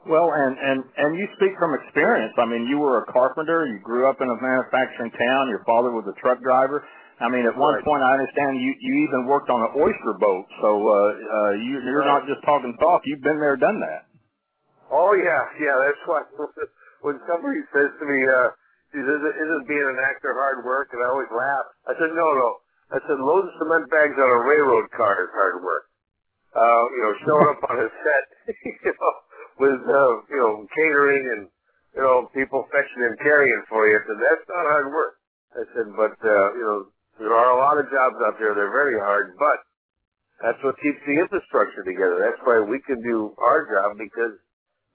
Well, 0.08 0.32
and 0.32 0.56
and 0.56 0.80
and 0.96 1.20
you 1.20 1.28
speak 1.36 1.52
from 1.60 1.76
experience. 1.76 2.32
I 2.40 2.46
mean, 2.46 2.68
you 2.72 2.80
were 2.80 3.04
a 3.04 3.06
carpenter. 3.12 3.68
You 3.68 3.80
grew 3.84 4.08
up 4.08 4.22
in 4.22 4.30
a 4.30 4.38
manufacturing 4.40 5.12
town. 5.12 5.50
Your 5.50 5.64
father 5.68 5.92
was 5.92 6.08
a 6.08 6.16
truck 6.22 6.40
driver. 6.42 6.88
I 7.20 7.28
mean, 7.28 7.46
at 7.46 7.58
one 7.58 7.74
Right. 7.76 7.84
point, 7.84 8.04
I 8.04 8.14
understand 8.14 8.62
you 8.62 8.74
you 8.80 9.04
even 9.04 9.26
worked 9.26 9.50
on 9.50 9.60
an 9.62 9.72
oyster 9.76 10.14
boat. 10.16 10.46
So 10.62 10.88
uh, 10.88 10.96
uh, 10.96 11.52
you 11.60 11.82
you're 11.84 12.06
Right. 12.08 12.24
not 12.24 12.28
just 12.28 12.40
talking 12.46 12.78
talk. 12.80 13.02
You've 13.04 13.22
been 13.22 13.40
there, 13.42 13.58
done 13.58 13.82
that. 13.82 14.06
Oh 14.92 15.12
yeah, 15.14 15.44
yeah. 15.60 15.76
That's 15.84 16.00
why 16.06 16.24
when 17.02 17.20
somebody 17.28 17.60
says 17.74 17.92
to 18.00 18.06
me, 18.06 18.24
uh, 18.24 18.50
"Geez, 18.92 19.04
"Isn't, 19.04 19.36
isn't 19.36 19.68
being 19.68 19.84
an 19.84 20.00
actor 20.00 20.34
hard 20.34 20.64
work?" 20.64 20.94
and 20.94 21.04
I 21.04 21.08
always 21.08 21.32
laugh. 21.32 21.66
I 21.88 21.94
said, 22.00 22.16
"No, 22.16 22.34
no." 22.34 22.58
I 22.90 23.00
said, 23.04 23.20
"Loading 23.20 23.52
cement 23.60 23.90
bags 23.92 24.16
on 24.16 24.30
a 24.30 24.40
railroad 24.48 24.90
car 24.92 25.24
is 25.24 25.30
hard 25.36 25.62
work." 25.62 25.92
Uh, 26.56 26.88
you 26.96 27.02
know, 27.04 27.14
showing 27.26 27.48
up 27.52 27.70
on 27.70 27.78
a 27.84 27.90
set, 28.04 28.56
you 28.64 28.94
know, 28.96 29.14
with 29.60 29.82
uh, 29.88 30.14
you 30.32 30.40
know 30.40 30.68
catering 30.74 31.28
and 31.36 31.50
you 31.96 32.02
know 32.02 32.32
people 32.34 32.68
fetching 32.72 33.04
and 33.04 33.20
carrying 33.20 33.62
for 33.68 33.88
you. 33.88 33.98
I 33.98 34.02
said, 34.08 34.20
"That's 34.24 34.48
not 34.48 34.66
hard 34.72 34.88
work." 34.94 35.20
I 35.52 35.64
said, 35.76 35.92
"But 35.96 36.16
uh, 36.24 36.54
you 36.56 36.64
know, 36.64 36.78
there 37.20 37.36
are 37.36 37.52
a 37.52 37.60
lot 37.60 37.78
of 37.78 37.92
jobs 37.92 38.16
out 38.24 38.40
there. 38.40 38.56
They're 38.56 38.72
very 38.72 38.98
hard, 38.98 39.36
but 39.38 39.68
that's 40.42 40.64
what 40.64 40.80
keeps 40.80 41.04
the 41.06 41.20
infrastructure 41.20 41.84
together. 41.84 42.24
That's 42.24 42.40
why 42.48 42.62
we 42.62 42.80
can 42.88 43.02
do 43.04 43.36
our 43.38 43.68
job 43.68 43.98
because." 43.98 44.40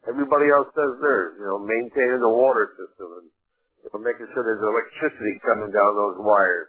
Everybody 0.02 0.50
else 0.50 0.66
does 0.74 0.98
theirs, 1.00 1.38
you 1.38 1.46
know, 1.46 1.60
maintaining 1.60 2.18
the 2.18 2.28
water 2.28 2.74
system 2.74 3.22
and 3.22 3.30
know, 3.90 3.98
making 3.98 4.28
sure 4.34 4.44
there's 4.46 4.62
electricity 4.62 5.40
coming 5.42 5.72
down 5.72 5.96
those 5.96 6.18
wires. 6.18 6.68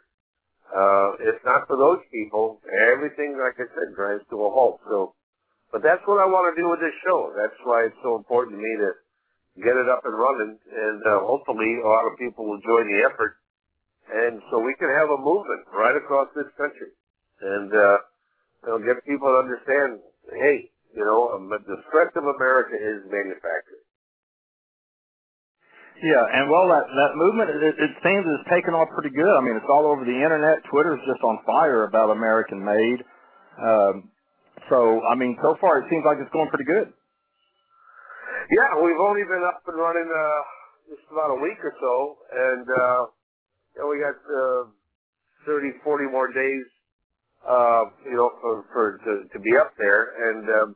Uh, 0.74 1.14
if 1.22 1.38
not 1.46 1.68
for 1.68 1.78
those 1.78 2.02
people, 2.10 2.58
everything, 2.90 3.38
like 3.38 3.62
I 3.62 3.70
said, 3.78 3.94
grinds 3.94 4.26
to 4.32 4.42
a 4.42 4.50
halt. 4.50 4.82
So, 4.90 5.14
but 5.72 5.84
that's 5.84 6.02
what 6.10 6.18
I 6.18 6.26
want 6.26 6.50
to 6.50 6.58
do 6.58 6.70
with 6.70 6.80
this 6.80 6.96
show. 7.06 7.30
That's 7.38 7.58
why 7.64 7.86
it's 7.86 8.02
so 8.02 8.16
important 8.18 8.58
to 8.58 8.62
me 8.62 8.74
to 8.82 8.92
get 9.62 9.78
it 9.78 9.86
up 9.86 10.02
and 10.06 10.18
running, 10.18 10.58
and 10.58 11.02
uh, 11.06 11.22
hopefully 11.22 11.78
a 11.84 11.88
lot 11.88 12.10
of 12.10 12.18
people 12.18 12.50
will 12.50 12.62
join 12.66 12.90
the 12.90 13.06
effort, 13.06 13.38
and 14.10 14.42
so 14.50 14.58
we 14.58 14.74
can 14.80 14.90
have 14.90 15.14
a 15.14 15.18
movement 15.18 15.62
right 15.70 15.96
across 15.96 16.28
this 16.34 16.50
country, 16.58 16.90
and 17.42 17.70
uh, 17.70 17.98
you 18.66 18.70
know, 18.70 18.80
get 18.82 19.06
people 19.06 19.30
to 19.30 19.38
understand, 19.46 20.02
hey, 20.34 20.72
you 20.96 21.06
know, 21.06 21.38
um, 21.38 21.50
the 21.50 21.78
strength 21.90 22.16
of 22.16 22.26
America 22.26 22.74
is 22.74 23.06
manufacturing. 23.14 23.83
Yeah, 26.02 26.26
and 26.34 26.50
well, 26.50 26.68
that 26.68 26.90
that 26.96 27.16
movement 27.16 27.50
it, 27.52 27.76
it 27.78 27.92
seems 28.04 28.26
it's 28.26 28.50
taken 28.50 28.74
off 28.74 28.90
pretty 28.96 29.14
good. 29.16 29.30
I 29.30 29.42
mean, 29.42 29.56
it's 29.56 29.70
all 29.70 29.86
over 29.86 30.04
the 30.04 30.16
internet. 30.16 30.64
Twitter's 30.72 31.00
just 31.06 31.22
on 31.24 31.40
fire 31.46 31.84
about 31.86 32.10
American 32.10 32.64
made. 32.64 33.04
Um, 33.62 34.10
so, 34.70 35.02
I 35.06 35.16
mean, 35.16 35.38
so 35.42 35.56
far 35.62 35.80
it 35.80 35.86
seems 35.90 36.04
like 36.06 36.18
it's 36.20 36.32
going 36.34 36.50
pretty 36.50 36.66
good. 36.66 36.92
Yeah, 38.52 38.82
we've 38.82 39.00
only 39.00 39.24
been 39.24 39.44
up 39.46 39.62
and 39.68 39.78
running 39.78 40.10
uh, 40.10 40.42
just 40.90 41.08
about 41.12 41.32
a 41.32 41.40
week 41.40 41.60
or 41.64 41.74
so, 41.80 42.18
and 42.34 42.68
uh, 42.70 43.06
you 43.76 43.82
we 43.90 44.00
got 44.00 44.18
uh, 44.28 44.66
30, 45.46 45.72
40 45.84 46.06
more 46.12 46.32
days, 46.32 46.66
uh, 47.48 47.86
you 48.06 48.16
know, 48.18 48.32
for, 48.42 48.66
for 48.74 48.98
to, 49.06 49.30
to 49.32 49.40
be 49.40 49.56
up 49.58 49.74
there, 49.78 50.30
and 50.30 50.50
um, 50.50 50.76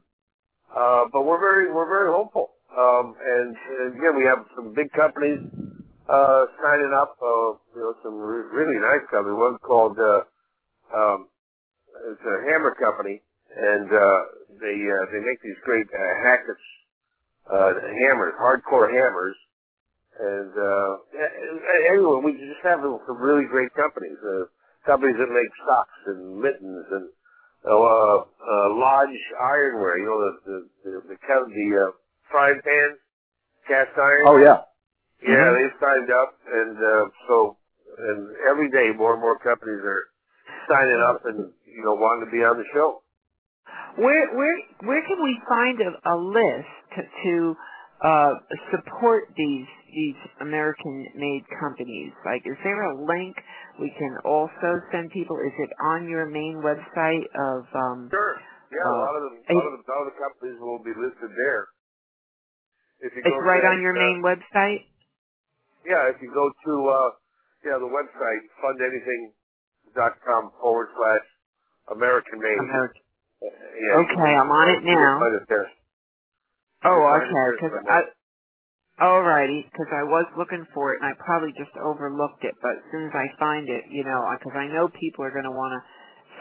uh, 0.76 1.06
but 1.12 1.26
we're 1.26 1.40
very 1.40 1.72
we're 1.72 1.88
very 1.90 2.12
hopeful, 2.12 2.52
um, 2.76 3.16
and, 3.24 3.56
and 3.56 3.96
again, 3.98 4.16
we 4.18 4.26
have 4.26 4.46
some 4.56 4.74
big 4.74 4.92
companies 4.94 5.40
uh, 6.10 6.46
signing 6.64 6.94
up, 6.96 7.18
uh, 7.22 7.54
you 7.76 7.82
know, 7.82 7.94
some 8.04 8.16
re- 8.18 8.50
really 8.52 8.80
nice 8.80 9.06
companies. 9.12 9.38
One 9.38 9.58
called 9.60 9.98
uh, 10.00 10.22
um, 10.96 11.28
it's 12.12 12.22
a 12.22 12.52
hammer 12.52 12.76
company, 12.80 13.22
and 13.56 13.88
uh, 13.92 14.20
they 14.62 14.78
uh, 14.88 15.06
they 15.12 15.20
make 15.26 15.42
these 15.44 15.60
great 15.66 15.88
uh, 15.94 16.24
hackets 16.24 16.62
uh, 17.52 17.74
hammers, 18.00 18.34
hardcore 18.40 18.92
hammers. 18.92 19.36
And, 20.20 20.52
uh, 20.58 20.98
anyway, 21.92 22.22
we 22.24 22.32
just 22.34 22.62
have 22.64 22.80
some 22.82 23.18
really 23.20 23.46
great 23.46 23.74
companies, 23.76 24.18
uh, 24.26 24.46
companies 24.86 25.16
that 25.20 25.30
make 25.30 25.50
socks 25.68 26.00
and 26.08 26.40
mittens 26.42 26.86
and, 26.92 27.10
uh, 27.66 28.18
uh, 28.18 28.70
Lodge 28.74 29.10
Ironware, 29.42 29.98
you 30.00 30.06
know, 30.06 30.20
the, 30.22 30.34
the, 30.46 30.68
the, 30.86 31.02
the, 31.10 31.18
ca- 31.28 31.46
the 31.48 31.88
uh, 31.88 31.92
frying 32.32 32.62
pans, 32.64 32.98
cast 33.68 33.98
iron. 33.98 34.24
Oh 34.28 34.38
yeah. 34.38 34.62
Yeah, 35.24 35.34
Mhm. 35.34 35.56
they've 35.58 35.80
signed 35.80 36.12
up, 36.12 36.36
and 36.48 36.78
uh, 36.78 37.06
so 37.28 37.58
and 37.98 38.36
every 38.50 38.70
day 38.70 38.92
more 38.96 39.14
and 39.14 39.22
more 39.22 39.40
companies 39.40 39.82
are 39.84 40.04
signing 40.70 41.02
up 41.02 41.26
and 41.26 41.54
you 41.66 41.84
know 41.84 41.96
wanting 41.96 42.26
to 42.26 42.32
be 42.32 42.44
on 42.44 42.58
the 42.58 42.66
show. 42.74 43.02
Where 43.98 44.30
where 44.36 44.58
where 44.86 45.02
can 45.08 45.24
we 45.24 45.40
find 45.50 45.82
a, 45.82 45.92
a 46.14 46.16
list 46.18 46.70
to, 46.96 47.02
to 47.26 47.58
uh, 48.06 48.34
support 48.72 49.26
these 49.36 49.68
these 49.94 50.16
American 50.42 51.08
made 51.16 51.44
companies? 51.60 52.14
Like, 52.26 52.44
is 52.46 52.58
there 52.64 52.84
a 52.92 52.96
link 53.06 53.36
we 53.82 53.90
can 53.98 54.18
also 54.26 54.82
send 54.92 55.12
people? 55.12 55.38
Is 55.40 55.54
it 55.60 55.72
on 55.84 56.08
your 56.10 56.28
main 56.28 56.62
website 56.64 57.26
of? 57.40 57.66
Um, 57.74 58.10
Sure. 58.12 58.38
Yeah, 58.72 58.86
a 58.86 58.94
Uh, 58.94 59.00
lot 59.00 59.16
of 59.16 59.24
the 59.24 59.54
a 59.54 59.56
lot 59.56 59.66
of 59.66 59.74
the, 59.80 59.82
a 59.82 59.94
lot 59.96 60.02
of 60.08 60.14
the 60.14 60.20
companies 60.20 60.60
will 60.62 60.84
be 60.84 60.94
listed 60.94 61.32
there. 61.38 61.68
If 63.02 63.14
you 63.16 63.22
it's 63.24 63.30
go 63.32 63.40
right 63.40 63.62
to, 63.62 63.68
on 63.68 63.82
your 63.82 63.96
uh, 63.96 64.00
main 64.00 64.24
website. 64.24 64.86
Yeah, 65.86 66.10
if 66.10 66.22
you 66.22 66.32
go 66.34 66.50
to 66.52 66.74
uh, 66.90 67.10
yeah 67.66 67.78
the 67.80 67.90
website 67.90 68.44
fundanything.com 68.64 70.52
forward 70.62 70.90
slash 70.98 71.26
American 71.92 72.40
made. 72.40 72.60
American. 72.60 73.02
Uh, 73.42 73.48
yeah, 73.48 73.98
Okay, 74.02 74.34
I'm 74.36 74.52
on 74.52 74.70
it 74.70 74.84
now. 74.84 75.20
find 75.20 75.36
it 75.36 75.44
there. 75.50 75.70
Oh, 76.86 77.20
okay. 77.22 77.56
Because 77.56 77.72
somewhere. 77.78 78.06
Alrighty, 79.02 79.66
because 79.74 79.90
I 79.90 80.06
was 80.06 80.26
looking 80.38 80.66
for 80.74 80.94
it 80.94 81.02
and 81.02 81.10
I 81.10 81.18
probably 81.18 81.50
just 81.58 81.74
overlooked 81.82 82.46
it. 82.46 82.54
But 82.62 82.78
as 82.78 82.86
soon 82.94 83.10
as 83.10 83.14
I 83.14 83.26
find 83.40 83.66
it, 83.70 83.90
you 83.90 84.06
know, 84.06 84.22
because 84.38 84.54
I 84.54 84.70
know 84.70 84.88
people 85.02 85.26
are 85.26 85.34
going 85.34 85.50
to 85.50 85.54
want 85.54 85.74
to 85.74 85.82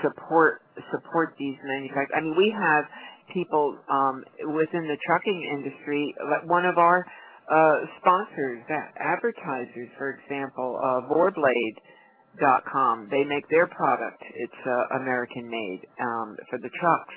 support 0.05 0.61
support 0.93 1.33
these 1.41 1.57
manufacturers. 1.65 2.13
I 2.17 2.21
mean, 2.21 2.37
we 2.37 2.53
have 2.53 2.85
people 3.33 3.77
um, 3.91 4.25
within 4.55 4.87
the 4.87 4.97
trucking 5.07 5.41
industry. 5.59 6.15
One 6.45 6.65
of 6.65 6.79
our 6.79 7.07
uh, 7.51 7.77
sponsors, 8.01 8.63
advertisers, 8.99 9.89
for 9.99 10.19
example, 10.19 10.81
uh, 10.83 11.07
Vorblade.com. 11.13 13.09
They 13.11 13.25
make 13.25 13.49
their 13.49 13.67
product. 13.67 14.23
It's 14.35 14.61
uh, 14.67 14.97
American 15.01 15.49
made 15.49 15.83
um, 16.01 16.37
for 16.51 16.59
the 16.59 16.71
trucks. 16.81 17.15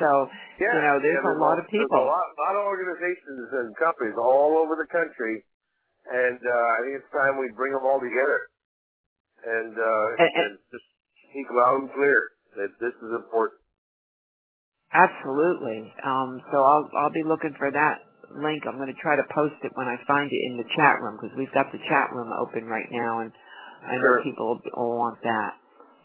So, 0.00 0.28
yeah, 0.58 0.74
you 0.74 0.80
know, 0.80 0.96
there's, 1.02 1.20
yeah, 1.20 1.28
there's 1.28 1.36
a 1.36 1.40
lot 1.40 1.58
of 1.58 1.66
people. 1.68 1.98
A 1.98 2.08
lot, 2.08 2.24
lot 2.40 2.56
of 2.56 2.64
organizations 2.64 3.52
and 3.52 3.76
companies 3.76 4.14
all 4.16 4.56
over 4.56 4.76
the 4.80 4.88
country, 4.88 5.44
and 6.08 6.40
uh, 6.40 6.74
I 6.74 6.78
think 6.82 7.04
it's 7.04 7.10
time 7.12 7.36
we 7.36 7.52
bring 7.52 7.72
them 7.72 7.84
all 7.84 8.00
together 8.00 8.48
and, 9.44 9.76
uh, 9.76 10.06
and, 10.16 10.30
and, 10.32 10.56
and 10.56 10.58
just 10.72 10.88
speak 11.28 11.48
loud 11.52 11.84
and 11.84 11.92
clear 11.92 12.32
that 12.56 12.72
this 12.80 12.96
is 13.02 13.12
important. 13.12 13.60
Absolutely. 14.94 15.92
Um, 16.06 16.40
so 16.52 16.62
I'll 16.64 16.88
I'll 16.96 17.12
be 17.12 17.24
looking 17.26 17.54
for 17.58 17.70
that 17.70 18.06
link. 18.30 18.62
I'm 18.66 18.76
going 18.78 18.92
to 18.94 19.00
try 19.02 19.16
to 19.16 19.26
post 19.34 19.58
it 19.62 19.72
when 19.74 19.88
I 19.88 19.96
find 20.06 20.30
it 20.30 20.42
in 20.50 20.56
the 20.56 20.64
chat 20.76 21.02
room 21.02 21.18
because 21.20 21.36
we've 21.36 21.52
got 21.52 21.72
the 21.72 21.82
chat 21.90 22.14
room 22.14 22.30
open 22.32 22.64
right 22.66 22.88
now, 22.90 23.20
and 23.20 23.32
I 23.86 23.96
know 23.96 24.22
Sure. 24.22 24.22
people 24.22 24.60
will 24.76 24.96
want 24.96 25.18
that. 25.22 25.54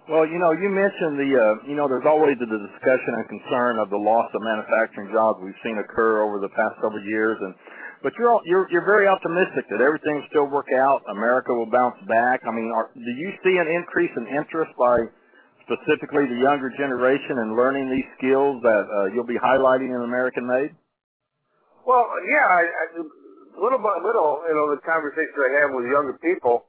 Well, 0.10 0.26
you 0.26 0.40
know, 0.42 0.52
you 0.52 0.70
mentioned 0.74 1.22
the, 1.22 1.32
uh, 1.38 1.56
you 1.70 1.78
know, 1.78 1.88
there's 1.88 2.06
always 2.06 2.34
the 2.42 2.50
discussion 2.50 3.14
and 3.14 3.30
concern 3.30 3.78
of 3.78 3.92
the 3.94 3.98
loss 4.02 4.26
of 4.34 4.42
manufacturing 4.42 5.14
jobs 5.14 5.40
we've 5.44 5.54
seen 5.64 5.78
occur 5.78 6.24
over 6.26 6.40
the 6.42 6.50
past 6.50 6.82
several 6.82 7.04
years, 7.06 7.38
and 7.42 7.54
but 8.02 8.12
you're 8.18 8.32
all, 8.34 8.42
you're 8.46 8.66
you're 8.72 8.86
very 8.86 9.08
optimistic 9.08 9.70
that 9.70 9.82
everything 9.82 10.16
will 10.18 10.28
still 10.30 10.48
work 10.50 10.74
out. 10.76 11.04
America 11.14 11.54
will 11.54 11.70
bounce 11.70 11.98
back. 12.08 12.42
I 12.42 12.52
mean, 12.52 12.74
are, 12.74 12.90
do 12.96 13.12
you 13.22 13.32
see 13.46 13.58
an 13.62 13.68
increase 13.70 14.12
in 14.18 14.26
interest 14.28 14.74
by 14.80 15.06
specifically 15.70 16.26
the 16.26 16.42
younger 16.42 16.74
generation 16.74 17.38
in 17.38 17.54
learning 17.54 17.94
these 17.94 18.10
skills 18.18 18.58
that 18.66 18.90
uh, 18.90 19.06
you'll 19.14 19.30
be 19.30 19.38
highlighting 19.38 19.94
in 19.94 20.02
American 20.02 20.50
Made? 20.50 20.74
Well, 21.86 22.10
yeah, 22.26 22.46
I, 22.50 22.62
I, 22.66 22.86
little 23.62 23.78
by 23.78 24.02
little, 24.02 24.42
you 24.50 24.58
know, 24.58 24.74
the 24.74 24.82
conversations 24.82 25.38
I 25.38 25.62
have 25.62 25.70
with 25.70 25.86
younger 25.86 26.18
people, 26.18 26.66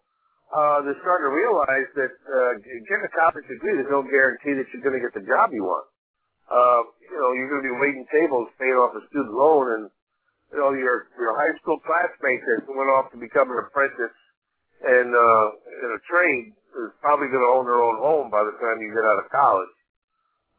uh, 0.52 0.84
they're 0.84 1.00
starting 1.00 1.30
to 1.30 1.34
realize 1.34 1.88
that 1.96 2.12
uh, 2.28 2.60
getting 2.60 3.06
a 3.08 3.12
college 3.16 3.46
degree, 3.48 3.80
there's 3.80 3.90
no 3.90 4.04
guarantee 4.04 4.52
that 4.52 4.68
you're 4.72 4.84
going 4.84 4.98
to 4.98 5.02
get 5.02 5.16
the 5.16 5.24
job 5.24 5.56
you 5.56 5.64
want. 5.64 5.86
Uh, 6.50 6.82
you 7.08 7.16
know, 7.16 7.32
you're 7.32 7.48
going 7.48 7.62
to 7.62 7.68
be 7.70 7.78
waiting 7.78 8.04
tables, 8.12 8.50
paying 8.58 8.74
off 8.74 8.92
a 8.98 9.02
student 9.08 9.32
loan, 9.32 9.70
and 9.78 9.84
you 10.50 10.58
know 10.58 10.74
your 10.74 11.06
your 11.14 11.38
high 11.38 11.54
school 11.62 11.78
classmate 11.78 12.42
that 12.42 12.66
went 12.66 12.90
off 12.90 13.06
to 13.14 13.18
become 13.18 13.54
an 13.54 13.62
apprentice 13.62 14.18
and 14.82 15.14
uh, 15.14 15.46
in 15.54 15.88
a 15.94 16.00
trade 16.10 16.50
is 16.76 16.90
probably 17.00 17.28
going 17.28 17.42
to 17.42 17.50
own 17.50 17.64
their 17.66 17.80
own 17.80 17.98
home 17.98 18.30
by 18.30 18.44
the 18.44 18.54
time 18.62 18.80
you 18.80 18.94
get 18.94 19.04
out 19.04 19.18
of 19.18 19.30
college. 19.30 19.74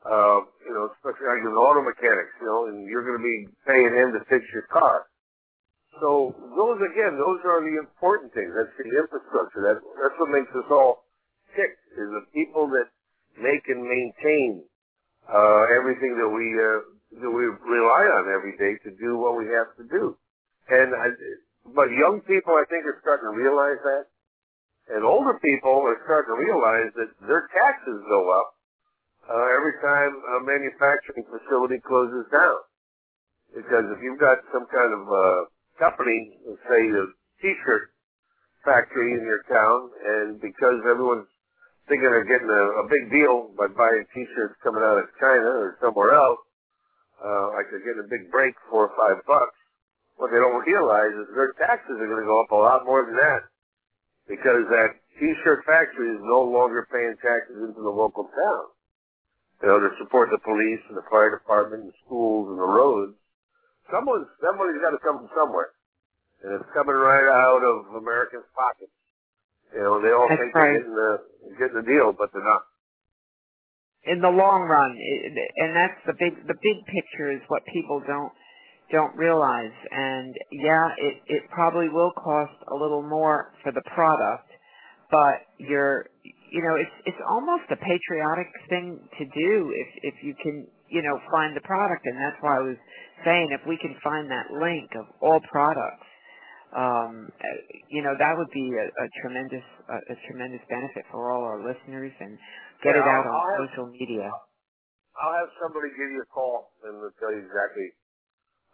Uh, 0.01 0.41
you 0.65 0.73
know, 0.73 0.89
especially 0.97 1.29
like 1.29 1.45
an 1.45 1.53
auto 1.53 1.85
mechanics, 1.85 2.33
you 2.41 2.47
know, 2.49 2.65
and 2.65 2.89
you're 2.89 3.05
going 3.05 3.21
to 3.21 3.23
be 3.23 3.45
paying 3.69 3.93
him 3.93 4.09
to 4.11 4.21
fix 4.25 4.41
your 4.49 4.65
car. 4.65 5.05
So 6.01 6.33
those 6.57 6.81
again, 6.81 7.21
those 7.21 7.37
are 7.45 7.61
the 7.61 7.77
important 7.77 8.33
things. 8.33 8.49
That's 8.57 8.73
the 8.81 8.89
infrastructure. 8.89 9.61
That 9.61 9.77
that's 10.01 10.17
what 10.17 10.33
makes 10.33 10.49
us 10.57 10.65
all 10.71 11.05
tick. 11.53 11.77
Is 11.93 12.09
the 12.09 12.25
people 12.33 12.65
that 12.73 12.89
make 13.37 13.67
and 13.69 13.83
maintain 13.85 14.63
uh, 15.29 15.69
everything 15.69 16.17
that 16.17 16.27
we 16.27 16.57
uh, 16.57 16.81
that 17.21 17.29
we 17.29 17.45
rely 17.45 18.07
on 18.07 18.31
every 18.31 18.57
day 18.57 18.79
to 18.83 18.91
do 18.97 19.17
what 19.17 19.37
we 19.37 19.45
have 19.51 19.75
to 19.77 19.83
do. 19.85 20.17
And 20.69 20.95
I, 20.95 21.11
but 21.75 21.91
young 21.91 22.21
people, 22.21 22.53
I 22.55 22.63
think, 22.69 22.85
are 22.85 22.97
starting 23.01 23.29
to 23.29 23.35
realize 23.35 23.77
that, 23.83 24.07
and 24.89 25.05
older 25.05 25.37
people 25.39 25.85
are 25.85 26.01
starting 26.03 26.33
to 26.33 26.39
realize 26.41 26.89
that 26.97 27.13
their 27.27 27.47
taxes 27.53 28.01
go 28.09 28.31
up 28.33 28.55
uh, 29.29 29.45
every 29.53 29.77
time 29.79 30.11
a 30.37 30.43
manufacturing 30.43 31.23
facility 31.29 31.77
closes 31.85 32.25
down. 32.31 32.57
Because 33.53 33.85
if 33.93 33.99
you've 34.01 34.19
got 34.19 34.39
some 34.51 34.65
kind 34.71 34.91
of 34.95 35.03
uh, 35.11 35.41
company, 35.77 36.33
say 36.67 36.89
a 36.89 37.05
T-shirt 37.41 37.91
factory 38.65 39.13
in 39.13 39.21
your 39.21 39.43
town, 39.47 39.89
and 40.05 40.41
because 40.41 40.81
everyone's 40.89 41.29
thinking 41.87 42.09
they're 42.09 42.27
getting 42.27 42.49
a, 42.49 42.81
a 42.81 42.87
big 42.87 43.11
deal 43.11 43.51
by 43.57 43.67
buying 43.67 44.05
T-shirts 44.13 44.55
coming 44.63 44.81
out 44.81 44.97
of 44.97 45.05
China 45.19 45.45
or 45.45 45.77
somewhere 45.81 46.15
else, 46.15 46.39
uh, 47.23 47.53
like 47.53 47.69
they're 47.69 47.85
getting 47.85 48.03
a 48.05 48.09
big 48.09 48.31
break, 48.31 48.55
four 48.69 48.89
or 48.89 48.93
five 48.97 49.21
bucks. 49.27 49.55
What 50.17 50.31
they 50.31 50.37
don't 50.37 50.65
realize 50.65 51.13
is 51.17 51.27
their 51.35 51.53
taxes 51.57 51.97
are 51.99 52.07
going 52.07 52.21
to 52.21 52.29
go 52.29 52.41
up 52.41 52.51
a 52.51 52.55
lot 52.55 52.85
more 52.85 53.05
than 53.05 53.15
that 53.17 53.51
because 54.31 54.63
that 54.71 54.95
T-shirt 55.19 55.67
factory 55.67 56.15
is 56.15 56.23
no 56.23 56.39
longer 56.47 56.87
paying 56.87 57.19
taxes 57.19 57.59
into 57.59 57.83
the 57.83 57.91
local 57.91 58.31
town. 58.31 58.65
You 59.61 59.67
know, 59.67 59.77
to 59.83 59.91
support 59.99 60.31
the 60.31 60.39
police 60.39 60.79
and 60.87 60.95
the 60.95 61.03
fire 61.11 61.29
department 61.29 61.83
and 61.83 61.91
the 61.91 61.99
schools 62.07 62.47
and 62.49 62.57
the 62.57 62.65
roads. 62.65 63.13
Someone's, 63.91 64.25
that 64.41 64.55
money's 64.55 64.79
got 64.81 64.95
to 64.95 65.01
come 65.03 65.19
from 65.19 65.29
somewhere. 65.35 65.75
And 66.41 66.55
it's 66.55 66.65
coming 66.73 66.95
right 66.95 67.27
out 67.29 67.61
of 67.61 67.93
Americans' 67.93 68.47
pockets. 68.55 68.95
You 69.75 69.83
know, 69.83 70.01
they 70.01 70.09
all 70.15 70.25
That's 70.31 70.41
think 70.41 70.55
right. 70.55 70.79
they're 70.79 70.79
getting 70.79 70.95
the, 70.95 71.11
getting 71.59 71.77
the 71.77 71.85
deal, 71.85 72.09
but 72.15 72.31
they're 72.33 72.43
not. 72.43 72.63
in 74.03 74.19
the 74.21 74.33
long 74.33 74.65
run, 74.65 74.97
and 74.97 75.75
that's 75.75 75.99
the 76.07 76.13
big 76.17 76.33
the 76.47 76.57
big 76.57 76.81
picture 76.89 77.29
is 77.31 77.41
what 77.47 77.61
people 77.69 78.01
don't 78.01 78.33
don't 78.91 79.15
realize. 79.17 79.73
And 79.91 80.35
yeah, 80.51 80.89
it 80.97 81.15
it 81.27 81.43
probably 81.51 81.89
will 81.89 82.11
cost 82.13 82.53
a 82.71 82.75
little 82.75 83.03
more 83.03 83.53
for 83.63 83.71
the 83.73 83.83
product, 83.95 84.49
but 85.11 85.35
you're 85.59 86.07
you 86.23 86.63
know 86.63 86.75
it's 86.75 86.95
it's 87.05 87.21
almost 87.29 87.63
a 87.71 87.77
patriotic 87.77 88.47
thing 88.69 89.09
to 89.19 89.25
do 89.25 89.73
if 89.75 90.15
if 90.15 90.23
you 90.23 90.35
can 90.43 90.67
you 90.89 91.01
know 91.03 91.19
find 91.31 91.55
the 91.57 91.61
product, 91.61 92.05
and 92.05 92.17
that's 92.17 92.37
why 92.41 92.57
I 92.57 92.61
was 92.61 92.77
saying 93.25 93.49
if 93.59 93.67
we 93.67 93.77
can 93.77 93.95
find 94.03 94.29
that 94.31 94.51
link 94.51 94.91
of 94.99 95.07
all 95.21 95.41
products. 95.51 96.07
Um, 96.75 97.29
you 97.89 98.03
know 98.03 98.13
that 98.19 98.33
would 98.37 98.51
be 98.53 98.69
a, 98.75 98.85
a 98.87 99.07
tremendous 99.23 99.63
a, 99.89 100.13
a 100.13 100.17
tremendous 100.27 100.61
benefit 100.69 101.05
for 101.11 101.31
all 101.31 101.43
our 101.43 101.59
listeners 101.63 102.13
and 102.19 102.37
get 102.83 102.95
Yeah, 102.95 102.97
it 102.97 103.07
out 103.07 103.25
I'll- 103.25 103.31
on 103.31 103.41
I'll 103.41 103.53
have- 103.55 103.71
social 103.71 103.87
media. 103.87 104.31
I'll 105.17 105.33
have 105.33 105.49
somebody 105.61 105.89
give 105.91 106.11
you 106.11 106.23
a 106.23 106.27
call 106.33 106.73
and 106.83 107.01
they'll 107.01 107.11
tell 107.19 107.31
you 107.33 107.39
exactly 107.45 107.91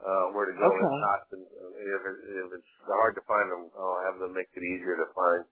uh, 0.01 0.33
where 0.33 0.45
to 0.45 0.55
go. 0.57 0.69
Okay. 0.69 0.77
If 0.77 1.01
not, 1.01 1.19
then, 1.31 1.41
uh, 1.41 1.95
if, 1.97 2.01
it, 2.05 2.17
if 2.45 2.47
it's 2.61 2.73
hard 2.85 3.15
to 3.15 3.23
find 3.25 3.49
them, 3.49 3.69
I'll 3.73 4.01
have 4.05 4.19
them 4.19 4.33
make 4.33 4.49
it 4.53 4.63
easier 4.63 4.97
to 4.97 5.07
find. 5.13 5.43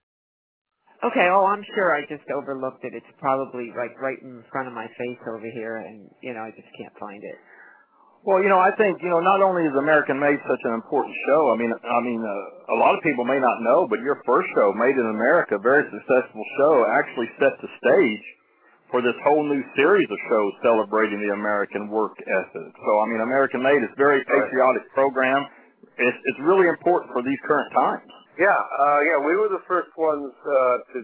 Okay, 1.03 1.27
oh, 1.27 1.45
I'm 1.45 1.63
sure 1.75 1.91
I 1.91 2.01
just 2.07 2.23
overlooked 2.31 2.85
it. 2.85 2.95
It's 2.95 3.13
probably 3.19 3.69
like 3.75 3.99
right 3.99 4.17
in 4.21 4.43
front 4.51 4.67
of 4.67 4.73
my 4.73 4.87
face 4.97 5.19
over 5.27 5.45
here, 5.53 5.77
and 5.77 6.09
you 6.23 6.33
know 6.33 6.41
I 6.41 6.51
just 6.55 6.71
can't 6.79 6.93
find 6.97 7.21
it. 7.21 7.35
Well, 8.23 8.41
you 8.41 8.49
know, 8.49 8.57
I 8.57 8.71
think 8.73 9.03
you 9.03 9.09
know 9.09 9.19
not 9.19 9.41
only 9.43 9.67
is 9.69 9.75
American 9.75 10.17
Made 10.17 10.39
such 10.47 10.63
an 10.63 10.73
important 10.73 11.13
show. 11.27 11.51
I 11.51 11.55
mean, 11.59 11.69
I 11.69 11.99
mean, 12.01 12.23
uh, 12.23 12.73
a 12.73 12.77
lot 12.79 12.95
of 12.95 13.03
people 13.03 13.25
may 13.25 13.37
not 13.37 13.61
know, 13.61 13.85
but 13.85 13.99
your 13.99 14.23
first 14.25 14.47
show, 14.55 14.73
Made 14.73 14.95
in 14.95 15.05
America, 15.05 15.59
very 15.61 15.83
successful 15.91 16.41
show, 16.57 16.87
actually 16.89 17.27
set 17.37 17.53
the 17.61 17.69
stage 17.83 18.25
for 18.91 19.01
this 19.01 19.15
whole 19.23 19.43
new 19.43 19.63
series 19.75 20.07
of 20.11 20.17
shows 20.29 20.53
celebrating 20.61 21.21
the 21.21 21.33
American 21.33 21.89
work 21.89 22.13
ethic. 22.21 22.71
So, 22.85 22.99
I 22.99 23.05
mean, 23.05 23.21
American 23.21 23.63
Made 23.63 23.81
is 23.81 23.89
a 23.91 23.97
very 23.97 24.23
patriotic 24.25 24.85
program. 24.93 25.45
It's 25.97 26.17
it's 26.25 26.39
really 26.41 26.67
important 26.67 27.13
for 27.13 27.23
these 27.23 27.39
current 27.47 27.71
times. 27.73 28.11
Yeah, 28.37 28.51
uh, 28.51 28.99
yeah, 28.99 29.17
we 29.17 29.35
were 29.39 29.47
the 29.47 29.63
first 29.67 29.95
ones 29.97 30.33
uh, 30.43 30.77
to 30.91 30.97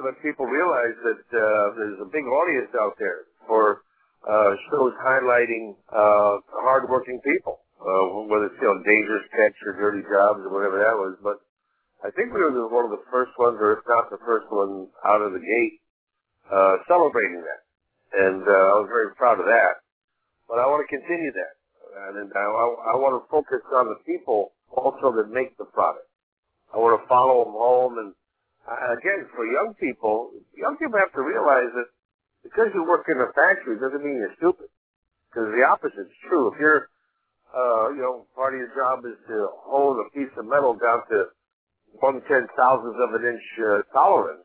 let 0.00 0.16
people 0.22 0.46
realize 0.46 0.96
that 1.04 1.22
uh, 1.36 1.76
there's 1.76 2.00
a 2.00 2.08
big 2.08 2.24
audience 2.24 2.72
out 2.80 2.96
there 2.98 3.28
for 3.46 3.84
uh, 4.24 4.56
shows 4.70 4.96
highlighting 5.04 5.76
uh, 5.92 6.40
hardworking 6.64 7.20
people, 7.20 7.60
uh, 7.84 8.24
whether 8.26 8.46
it's 8.46 8.56
you 8.60 8.66
know 8.66 8.80
dangerous 8.82 9.28
catch 9.36 9.54
or 9.66 9.76
dirty 9.76 10.02
jobs 10.08 10.40
or 10.40 10.48
whatever 10.48 10.80
that 10.80 10.96
was. 10.96 11.14
But 11.22 11.44
I 12.00 12.10
think 12.16 12.32
we 12.32 12.40
were 12.40 12.50
one 12.68 12.86
of 12.88 12.90
the 12.90 13.04
first 13.12 13.36
ones, 13.38 13.58
or 13.60 13.76
if 13.76 13.84
not 13.86 14.08
the 14.08 14.18
first 14.24 14.48
one, 14.48 14.88
out 15.04 15.20
of 15.20 15.36
the 15.36 15.44
gate 15.44 15.83
uh, 16.54 16.76
celebrating 16.86 17.42
that, 17.42 17.62
and 18.14 18.42
uh, 18.46 18.72
I 18.72 18.74
was 18.78 18.88
very 18.88 19.10
proud 19.14 19.40
of 19.40 19.46
that. 19.46 19.82
But 20.48 20.58
I 20.62 20.66
want 20.66 20.86
to 20.86 20.96
continue 20.96 21.32
that, 21.32 21.54
and 22.14 22.30
I, 22.36 22.46
I, 22.46 22.66
I 22.92 22.94
want 22.96 23.18
to 23.18 23.26
focus 23.30 23.62
on 23.74 23.88
the 23.88 23.98
people 24.06 24.52
also 24.70 25.10
that 25.16 25.30
make 25.30 25.56
the 25.58 25.64
product. 25.64 26.06
I 26.72 26.78
want 26.78 27.00
to 27.00 27.08
follow 27.08 27.44
them 27.44 27.54
home. 27.54 27.98
And 27.98 28.10
uh, 28.66 28.94
again, 28.98 29.26
for 29.34 29.46
young 29.46 29.74
people, 29.80 30.30
young 30.56 30.76
people 30.76 30.98
have 30.98 31.12
to 31.14 31.22
realize 31.22 31.70
that 31.74 31.88
because 32.42 32.68
you 32.74 32.84
work 32.84 33.06
in 33.08 33.18
a 33.18 33.32
factory 33.32 33.78
doesn't 33.80 34.04
mean 34.04 34.20
you're 34.20 34.36
stupid. 34.36 34.68
Because 35.30 35.50
the 35.50 35.64
opposite's 35.66 36.14
true. 36.28 36.52
If 36.52 36.60
you're, 36.60 36.86
uh, 37.56 37.90
you 37.90 38.02
know, 38.02 38.26
part 38.36 38.54
of 38.54 38.60
your 38.60 38.74
job 38.76 39.02
is 39.06 39.18
to 39.26 39.48
hone 39.66 39.98
a 39.98 40.06
piece 40.14 40.30
of 40.38 40.46
metal 40.46 40.74
down 40.74 41.02
to 41.10 41.26
one 41.98 42.22
ten 42.28 42.46
thousandth 42.56 43.00
of 43.00 43.14
an 43.14 43.26
inch 43.26 43.42
uh, 43.58 43.82
tolerance, 43.92 44.43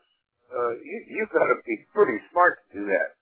uh, 0.55 0.71
you, 0.81 0.97
you've 1.09 1.29
got 1.33 1.47
to 1.47 1.55
be 1.65 1.85
pretty 1.93 2.17
smart 2.31 2.59
to 2.73 2.79
do 2.79 2.85
that 2.88 3.15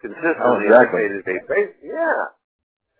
consistently 0.00 0.68
Oh, 0.68 0.76
on 0.76 0.88
a 0.88 0.92
day-to-day 0.92 1.38
basis. 1.48 1.74
Yeah. 1.82 2.24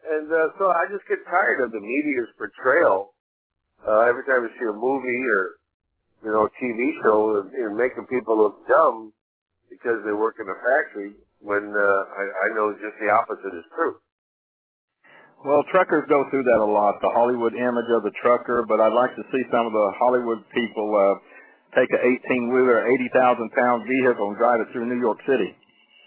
And 0.04 0.28
uh, 0.32 0.48
so 0.58 0.68
I 0.68 0.84
just 0.90 1.04
get 1.08 1.18
tired 1.28 1.60
of 1.60 1.72
the 1.72 1.80
media's 1.80 2.28
portrayal 2.38 3.12
Uh, 3.86 4.08
every 4.08 4.24
time 4.24 4.44
you 4.44 4.50
see 4.56 4.64
a 4.68 4.72
movie 4.72 5.24
or 5.28 5.60
you 6.24 6.32
know 6.32 6.48
a 6.48 6.52
TV 6.56 6.96
show, 7.04 7.44
you 7.52 7.68
know, 7.68 7.74
making 7.76 8.06
people 8.08 8.36
look 8.36 8.66
dumb 8.66 9.12
because 9.68 10.00
they 10.06 10.12
work 10.12 10.36
in 10.40 10.48
a 10.48 10.56
factory, 10.64 11.12
when 11.40 11.68
uh, 11.76 12.00
I, 12.16 12.48
I 12.48 12.54
know 12.56 12.72
just 12.72 12.96
the 13.00 13.10
opposite 13.12 13.52
is 13.52 13.64
true. 13.76 13.96
Well, 15.44 15.62
truckers 15.70 16.04
go 16.08 16.24
through 16.30 16.44
that 16.44 16.56
a 16.56 16.64
lot, 16.64 17.00
the 17.02 17.10
Hollywood 17.12 17.52
image 17.52 17.90
of 17.92 18.02
the 18.02 18.12
trucker, 18.22 18.64
but 18.66 18.80
I'd 18.80 18.94
like 18.96 19.14
to 19.16 19.22
see 19.32 19.42
some 19.52 19.66
of 19.66 19.72
the 19.76 19.92
Hollywood 19.98 20.40
people 20.54 20.96
uh, 20.96 21.20
take 21.74 21.90
a 21.90 22.00
18-wheeler, 22.00 22.87
80,000 23.12 23.50
pound 23.52 23.87
vehicle 23.87 24.30
and 24.30 24.38
drive 24.38 24.60
it 24.60 24.68
through 24.72 24.87
New 24.87 25.00
York 25.00 25.18
City. 25.26 25.54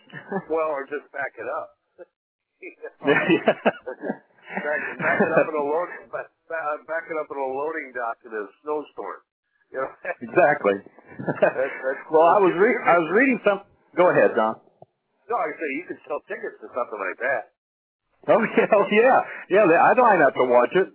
well, 0.50 0.72
or 0.72 0.88
just 0.88 1.06
back 1.12 1.36
it 1.36 1.48
up. 1.48 1.70
yeah. 3.04 3.54
back, 4.64 4.80
back 4.98 5.20
it 5.22 5.32
up 5.36 5.48
in 5.48 5.56
a 5.56 5.64
load, 5.64 5.90
back, 6.12 6.28
back 6.48 7.06
it 7.12 7.18
up 7.20 7.28
in 7.30 7.38
a 7.38 7.50
loading 7.52 7.92
dock 7.94 8.18
in 8.26 8.32
a 8.32 8.44
snowstorm. 8.64 9.22
You 9.68 9.84
know? 9.84 9.92
exactly. 10.24 10.80
that's, 11.44 11.76
that's, 11.84 12.00
well, 12.08 12.24
I 12.24 12.40
was 12.40 12.56
re- 12.56 12.80
I 12.88 12.96
was 13.04 13.12
reading 13.12 13.36
some. 13.44 13.68
Go 14.00 14.16
ahead, 14.16 14.32
John. 14.32 14.56
No, 15.28 15.36
I 15.36 15.52
say 15.52 15.68
you 15.76 15.84
could 15.84 16.00
sell 16.08 16.24
tickets 16.24 16.56
to 16.64 16.72
something 16.72 16.96
like 16.96 17.20
that. 17.20 17.52
Oh 18.32 18.40
yeah, 18.56 18.72
oh, 18.72 18.86
yeah, 18.88 19.20
yeah. 19.52 19.84
I'd 19.92 20.00
line 20.00 20.22
up 20.22 20.36
to 20.36 20.46
watch 20.48 20.72
it. 20.72 20.88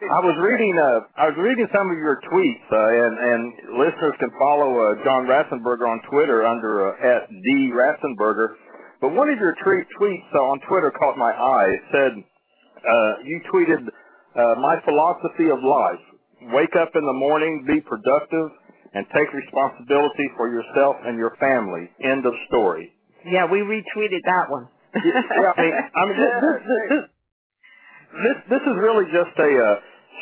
I 0.00 0.20
was 0.24 0.32
reading 0.40 0.78
uh 0.80 1.04
I 1.12 1.28
was 1.28 1.36
reading 1.36 1.68
some 1.76 1.90
of 1.92 1.98
your 1.98 2.20
tweets 2.32 2.64
uh, 2.72 3.04
and 3.04 3.14
and 3.20 3.76
listeners 3.76 4.16
can 4.18 4.30
follow 4.38 4.80
uh, 4.80 5.04
John 5.04 5.28
Ratzenberger 5.28 5.84
on 5.84 6.00
Twitter 6.08 6.46
under 6.46 6.88
uh, 6.88 7.04
at 7.04 7.28
D 7.28 7.68
Ratzenberger. 7.68 8.56
But 9.00 9.12
one 9.12 9.28
of 9.28 9.38
your 9.38 9.54
tweet, 9.64 9.84
tweets 10.00 10.24
uh, 10.34 10.40
on 10.40 10.60
Twitter 10.68 10.90
caught 10.90 11.18
my 11.18 11.32
eye. 11.32 11.68
It 11.68 11.82
said 11.92 12.12
uh, 12.80 13.12
you 13.24 13.40
tweeted 13.52 13.84
uh, 14.36 14.60
my 14.60 14.80
philosophy 14.84 15.50
of 15.52 15.60
life: 15.62 16.00
wake 16.52 16.76
up 16.80 16.92
in 16.94 17.04
the 17.04 17.12
morning, 17.12 17.64
be 17.66 17.80
productive, 17.80 18.48
and 18.94 19.04
take 19.12 19.28
responsibility 19.34 20.32
for 20.36 20.48
yourself 20.48 20.96
and 21.04 21.18
your 21.18 21.36
family. 21.36 21.90
End 22.02 22.24
of 22.24 22.32
story. 22.48 22.92
Yeah, 23.26 23.44
we 23.44 23.58
retweeted 23.58 24.24
that 24.24 24.48
one. 24.48 24.68
yeah, 24.96 25.52
I 25.56 25.60
mean, 25.60 25.72
I 25.94 26.04
mean 26.06 26.16
this, 26.16 26.32
this, 26.40 26.78
this, 26.88 27.04
this, 28.10 28.36
this 28.48 28.62
is 28.64 28.76
really 28.80 29.04
just 29.12 29.38
a 29.38 29.50
uh, 29.60 29.74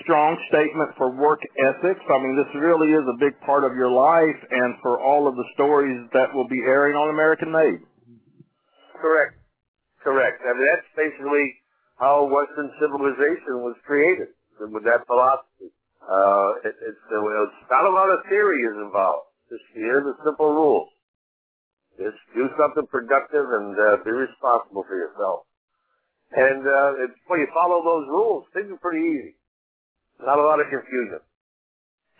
strong 0.03 0.37
statement 0.49 0.91
for 0.97 1.11
work 1.11 1.41
ethics. 1.59 2.01
I 2.09 2.19
mean, 2.19 2.37
this 2.37 2.49
really 2.55 2.93
is 2.93 3.05
a 3.09 3.17
big 3.19 3.39
part 3.41 3.65
of 3.65 3.75
your 3.75 3.91
life 3.91 4.37
and 4.51 4.75
for 4.83 5.01
all 5.01 5.29
of 5.29 5.37
the 5.37 5.45
stories 5.55 6.09
that 6.13 6.33
will 6.35 6.49
be 6.49 6.61
airing 6.67 6.95
on 6.97 7.11
American 7.11 7.53
Made. 7.53 7.81
Correct. 9.01 9.35
Correct. 10.03 10.43
I 10.47 10.53
mean, 10.57 10.67
that's 10.67 10.87
basically 10.97 11.55
how 11.99 12.25
Western 12.25 12.71
civilization 12.81 13.63
was 13.63 13.77
created 13.87 14.29
with 14.61 14.85
that 14.85 15.07
philosophy. 15.07 15.71
Uh, 16.03 16.55
it, 16.65 16.75
it's, 16.83 16.99
it's 17.11 17.71
not 17.71 17.85
a 17.85 17.91
lot 17.91 18.11
of 18.11 18.21
theory 18.29 18.63
is 18.63 18.77
involved. 18.81 19.27
Just 19.51 19.65
here 19.75 20.01
are 20.01 20.05
the 20.05 20.17
simple 20.25 20.53
rule. 20.53 20.89
Just 21.99 22.17
do 22.35 22.49
something 22.59 22.87
productive 22.87 23.51
and 23.51 23.75
uh, 23.79 23.97
be 24.05 24.11
responsible 24.11 24.85
for 24.87 24.97
yourself. 24.97 25.41
And 26.33 26.67
uh, 26.67 26.93
when 27.27 27.41
you 27.41 27.49
follow 27.53 27.83
those 27.83 28.07
rules, 28.09 28.45
things 28.55 28.71
are 28.71 28.77
pretty 28.77 29.05
easy. 29.05 29.35
Not 30.21 30.39
a 30.39 30.43
lot 30.43 30.61
of 30.61 30.67
confusion. 30.71 31.21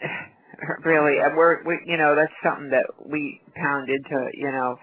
really, 0.85 1.19
and 1.23 1.37
we're 1.37 1.63
we, 1.65 1.79
you 1.87 1.97
know 1.97 2.15
that's 2.15 2.33
something 2.45 2.71
that 2.71 2.87
we 3.07 3.41
pound 3.57 3.89
into 3.89 4.29
you 4.35 4.51
know 4.51 4.77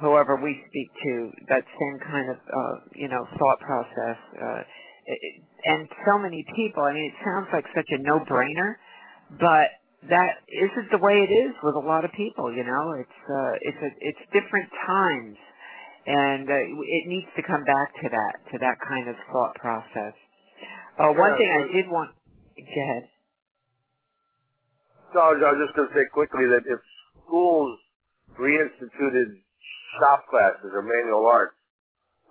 whoever 0.00 0.36
we 0.36 0.62
speak 0.68 0.88
to 1.04 1.30
that 1.48 1.64
same 1.78 1.98
kind 2.00 2.30
of 2.30 2.36
uh, 2.36 2.74
you 2.94 3.08
know 3.08 3.26
thought 3.38 3.60
process. 3.60 4.18
Uh, 4.40 4.62
it, 5.06 5.42
and 5.64 5.88
so 6.06 6.18
many 6.18 6.44
people. 6.56 6.82
I 6.82 6.92
mean, 6.92 7.12
it 7.12 7.18
sounds 7.24 7.48
like 7.52 7.64
such 7.74 7.88
a 7.90 7.98
no-brainer, 8.02 8.76
but 9.40 9.68
that 10.10 10.44
isn't 10.48 10.90
the 10.92 10.98
way 10.98 11.24
it 11.24 11.32
is 11.32 11.52
with 11.62 11.74
a 11.74 11.80
lot 11.80 12.04
of 12.04 12.12
people. 12.12 12.52
You 12.52 12.64
know, 12.64 12.92
it's 12.96 13.20
uh, 13.28 13.52
it's 13.60 13.80
a, 13.80 13.90
it's 14.00 14.22
different 14.32 14.68
times, 14.86 15.36
and 16.06 16.48
uh, 16.48 16.54
it 16.84 17.04
needs 17.08 17.28
to 17.36 17.42
come 17.42 17.64
back 17.64 17.92
to 18.02 18.08
that 18.12 18.34
to 18.52 18.58
that 18.60 18.76
kind 18.88 19.08
of 19.08 19.16
thought 19.32 19.54
process. 19.56 20.12
Uh, 20.98 21.12
one 21.16 21.32
Yeah, 21.32 21.38
thing 21.38 21.50
I 21.52 21.72
did 21.72 21.86
want. 21.88 22.10
Go 22.56 22.82
ahead. 22.82 23.08
So 25.12 25.20
I 25.20 25.30
was 25.30 25.62
just 25.62 25.76
going 25.76 25.88
to 25.88 25.94
say 25.94 26.06
quickly 26.12 26.46
that 26.46 26.66
if 26.66 26.80
schools 27.26 27.78
reinstituted 28.38 29.38
shop 29.98 30.26
classes 30.30 30.70
or 30.74 30.82
manual 30.82 31.26
arts, 31.26 31.54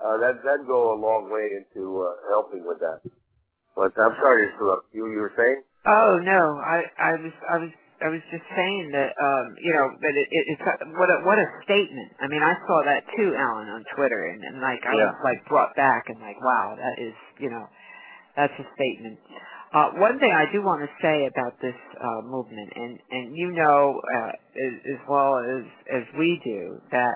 uh, 0.03 0.17
that 0.17 0.43
that'd 0.43 0.67
go 0.67 0.91
a 0.93 0.97
long 0.99 1.31
way 1.31 1.47
into 1.55 2.03
uh, 2.03 2.11
helping 2.29 2.67
with 2.67 2.79
that. 2.79 2.99
But 3.75 3.95
I'm 3.97 4.15
sorry 4.19 4.47
to 4.47 4.53
interrupt 4.53 4.93
you. 4.93 5.07
You 5.07 5.19
were 5.19 5.33
saying? 5.37 5.63
Oh 5.85 6.19
no, 6.21 6.59
I 6.59 6.83
I 6.99 7.11
was 7.19 7.33
I 7.49 7.57
was 7.57 7.71
I 8.03 8.09
was 8.09 8.21
just 8.31 8.43
saying 8.55 8.91
that 8.91 9.11
um 9.19 9.55
you 9.59 9.73
know 9.73 9.91
that 9.99 10.13
it, 10.15 10.27
it, 10.31 10.43
it's 10.55 10.63
what 10.95 11.09
a 11.09 11.23
what 11.25 11.39
a 11.39 11.47
statement. 11.63 12.11
I 12.19 12.27
mean, 12.27 12.43
I 12.43 12.53
saw 12.67 12.83
that 12.83 13.03
too, 13.17 13.33
Alan, 13.35 13.67
on 13.67 13.83
Twitter, 13.95 14.27
and, 14.27 14.43
and 14.43 14.61
like 14.61 14.83
I 14.85 14.95
was 14.95 15.15
like 15.23 15.43
brought 15.47 15.75
back 15.75 16.05
and 16.07 16.19
like 16.19 16.39
wow, 16.43 16.75
that 16.77 17.01
is 17.01 17.15
you 17.39 17.49
know 17.49 17.67
that's 18.35 18.53
a 18.59 18.65
statement. 18.75 19.19
Uh, 19.73 19.89
one 19.97 20.19
thing 20.19 20.29
I 20.31 20.45
do 20.53 20.61
want 20.61 20.81
to 20.81 20.89
say 21.01 21.25
about 21.25 21.59
this 21.59 21.73
uh, 21.97 22.21
movement, 22.21 22.69
and 22.75 22.99
and 23.09 23.35
you 23.35 23.51
know 23.51 23.99
uh, 24.15 24.27
as, 24.29 24.73
as 24.85 24.99
well 25.09 25.39
as 25.39 25.65
as 25.89 26.03
we 26.17 26.39
do 26.45 26.79
that 26.91 27.13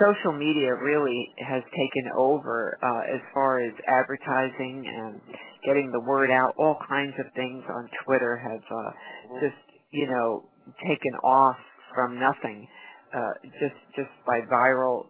social 0.00 0.32
media 0.32 0.74
really 0.74 1.28
has 1.46 1.62
taken 1.76 2.10
over 2.16 2.78
uh, 2.82 3.14
as 3.14 3.20
far 3.34 3.60
as 3.60 3.72
advertising 3.86 4.84
and 4.88 5.20
getting 5.66 5.92
the 5.92 6.00
word 6.00 6.30
out. 6.30 6.54
All 6.56 6.78
kinds 6.88 7.12
of 7.18 7.26
things 7.34 7.62
on 7.68 7.90
Twitter 8.06 8.34
have 8.38 8.62
uh, 8.70 8.90
just 9.40 9.60
you 9.90 10.06
know 10.06 10.44
taken 10.88 11.12
off 11.22 11.56
from 11.94 12.18
nothing, 12.18 12.66
uh, 13.14 13.32
just 13.60 13.76
just 13.94 14.10
by 14.26 14.40
viral 14.50 15.04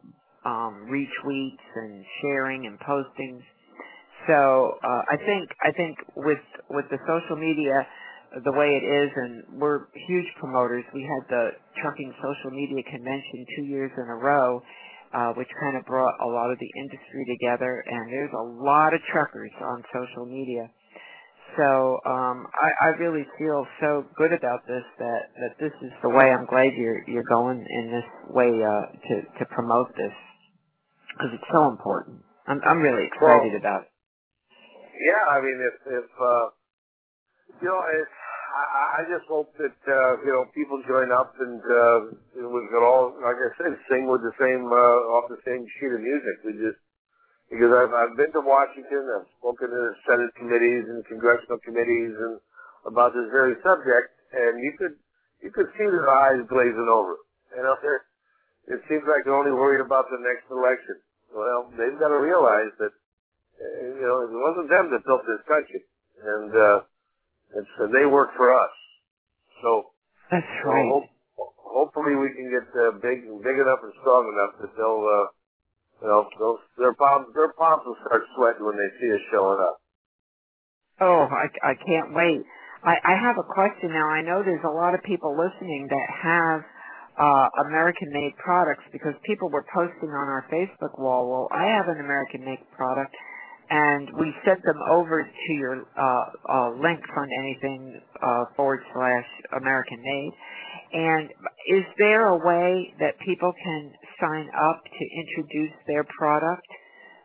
um, 0.45 0.89
retweets 0.91 1.67
and 1.77 2.05
sharing 2.21 2.67
and 2.67 2.81
postings. 2.81 3.43
So 4.27 4.79
uh, 4.85 5.03
I 5.11 5.17
think 5.17 5.51
I 5.63 5.73
think 5.73 5.97
with 6.17 6.45
with 6.69 6.85
the 6.91 6.99
social 7.07 7.37
media 7.37 7.87
the 8.45 8.53
way 8.53 8.79
it 8.79 8.85
is, 8.87 9.11
and 9.17 9.61
we're 9.61 9.87
huge 10.07 10.27
promoters. 10.39 10.85
We 10.95 11.03
had 11.03 11.29
the 11.29 11.51
trucking 11.83 12.15
social 12.23 12.51
media 12.55 12.83
convention 12.85 13.47
two 13.57 13.65
years 13.65 13.91
in 13.97 14.05
a 14.05 14.15
row, 14.15 14.63
uh, 15.13 15.33
which 15.35 15.49
kind 15.61 15.77
of 15.77 15.85
brought 15.85 16.15
a 16.23 16.27
lot 16.27 16.51
of 16.51 16.59
the 16.59 16.71
industry 16.79 17.27
together. 17.27 17.83
And 17.87 18.13
there's 18.13 18.33
a 18.33 18.43
lot 18.43 18.95
of 18.95 19.01
truckers 19.11 19.51
on 19.61 19.83
social 19.93 20.27
media. 20.27 20.71
So 21.57 21.99
um, 22.07 22.47
I, 22.55 22.71
I 22.81 22.89
really 23.01 23.27
feel 23.37 23.67
so 23.81 24.05
good 24.17 24.33
about 24.33 24.61
this 24.69 24.85
that, 25.01 25.35
that 25.35 25.59
this 25.59 25.73
is 25.83 25.91
the 26.03 26.09
way. 26.09 26.31
I'm 26.31 26.47
glad 26.47 26.75
you're 26.79 27.03
you're 27.09 27.27
going 27.29 27.59
in 27.59 27.91
this 27.91 28.33
way 28.33 28.63
uh, 28.63 28.87
to 29.09 29.23
to 29.41 29.45
promote 29.51 29.89
this 29.97 30.15
because 31.11 31.35
it's 31.35 31.51
so 31.53 31.69
important. 31.69 32.23
I'm 32.47 32.61
I'm 32.65 32.79
really 32.79 33.07
excited 33.11 33.55
about 33.59 33.83
it. 33.83 33.90
Yeah, 35.01 35.25
I 35.33 35.41
mean, 35.41 35.59
if 35.65 35.77
if 35.89 36.09
uh, 36.21 36.47
you 37.63 37.69
know, 37.69 37.81
if, 37.89 38.09
I, 38.53 39.01
I 39.01 39.03
just 39.09 39.25
hope 39.29 39.49
that 39.57 39.79
uh, 39.89 40.21
you 40.23 40.33
know 40.33 40.45
people 40.53 40.83
join 40.87 41.11
up 41.11 41.35
and 41.41 41.61
uh, 41.65 41.99
we 42.37 42.61
can 42.69 42.85
all, 42.85 43.17
like 43.25 43.41
I 43.41 43.51
said, 43.57 43.73
sing 43.89 44.07
with 44.07 44.21
the 44.21 44.37
same 44.37 44.69
uh, 44.69 45.17
off 45.17 45.33
the 45.33 45.41
same 45.49 45.65
sheet 45.81 45.93
of 45.97 46.05
music. 46.05 46.45
We 46.45 46.53
just 46.61 46.81
because 47.49 47.73
I've 47.73 47.95
I've 47.97 48.17
been 48.17 48.33
to 48.37 48.45
Washington, 48.45 49.09
I've 49.09 49.31
spoken 49.41 49.73
to 49.73 49.81
the 49.91 49.95
Senate 50.05 50.31
committees 50.37 50.85
and 50.93 51.01
congressional 51.09 51.59
committees 51.65 52.13
and 52.15 52.37
about 52.85 53.17
this 53.17 53.29
very 53.33 53.57
subject, 53.65 54.13
and 54.37 54.61
you 54.61 54.77
could 54.77 55.01
you 55.41 55.51
could 55.51 55.73
see 55.81 55.89
their 55.89 56.13
eyes 56.13 56.45
glazing 56.49 56.89
over. 56.93 57.17
You 57.57 57.65
know, 57.65 57.77
it 58.69 58.81
seems 58.89 59.03
like 59.09 59.25
they're 59.25 59.35
only 59.35 59.51
worried 59.51 59.81
about 59.81 60.07
the 60.13 60.21
next 60.23 60.47
election. 60.51 61.01
Well, 61.35 61.73
they've 61.75 61.99
got 61.99 62.15
to 62.15 62.21
realize 62.21 62.71
that 62.79 62.93
you 63.61 64.03
know, 64.03 64.25
it 64.25 64.33
wasn't 64.33 64.71
them 64.71 64.91
that 64.91 65.05
built 65.05 65.23
this 65.27 65.43
country, 65.47 65.85
and 66.25 66.51
uh, 66.57 66.81
it's 67.57 67.75
uh, 67.81 67.87
they 67.93 68.07
work 68.07 68.31
for 68.37 68.53
us. 68.55 68.71
So, 69.63 69.93
That's 70.31 70.47
so 70.65 70.71
right. 70.71 70.89
hope, 70.89 71.09
hopefully, 71.61 72.15
we 72.17 72.33
can 72.33 72.49
get 72.49 72.67
uh, 72.73 72.93
big, 73.03 73.29
big 73.45 73.59
enough 73.61 73.81
and 73.83 73.93
strong 74.01 74.33
enough 74.33 74.57
that 74.61 74.73
they'll, 74.77 75.05
uh, 75.05 75.27
you 76.01 76.09
know, 76.09 76.29
they'll, 76.39 76.59
their 76.79 76.95
palms, 76.95 77.29
their 77.35 77.53
palms 77.53 77.83
will 77.85 78.01
start 78.07 78.25
sweating 78.37 78.65
when 78.65 78.77
they 78.77 78.89
see 79.01 79.13
us 79.13 79.21
showing 79.31 79.61
up. 79.61 79.81
Oh, 81.01 81.29
I, 81.29 81.49
I 81.65 81.75
can't 81.75 82.15
wait. 82.15 82.45
I, 82.85 82.97
I 83.05 83.15
have 83.21 83.37
a 83.37 83.45
question 83.45 83.93
now. 83.93 84.09
I 84.09 84.23
know 84.23 84.43
there's 84.43 84.65
a 84.65 84.73
lot 84.73 84.95
of 84.95 85.03
people 85.03 85.37
listening 85.37 85.89
that 85.89 86.09
have 86.23 86.61
uh, 87.21 87.49
American-made 87.69 88.37
products 88.37 88.85
because 88.93 89.13
people 89.25 89.51
were 89.51 89.65
posting 89.73 90.09
on 90.09 90.29
our 90.29 90.47
Facebook 90.53 90.99
wall. 90.99 91.29
Well, 91.29 91.49
I 91.53 91.69
have 91.77 91.89
an 91.89 92.01
American-made 92.01 92.65
product, 92.77 93.15
and 93.71 94.11
we 94.19 94.35
sent 94.45 94.63
them 94.65 94.79
over 94.91 95.23
to 95.23 95.53
your 95.55 95.87
uh, 95.97 96.25
uh, 96.51 96.71
link 96.83 96.99
fund 97.15 97.31
anything 97.39 98.01
uh, 98.21 98.45
forward 98.57 98.81
slash 98.93 99.27
American-made. 99.57 100.33
And 100.93 101.31
is 101.71 101.85
there 101.97 102.27
a 102.27 102.37
way 102.37 102.93
that 102.99 103.15
people 103.25 103.53
can 103.63 103.93
sign 104.21 104.51
up 104.59 104.83
to 104.83 105.03
introduce 105.23 105.75
their 105.87 106.05
product 106.19 106.67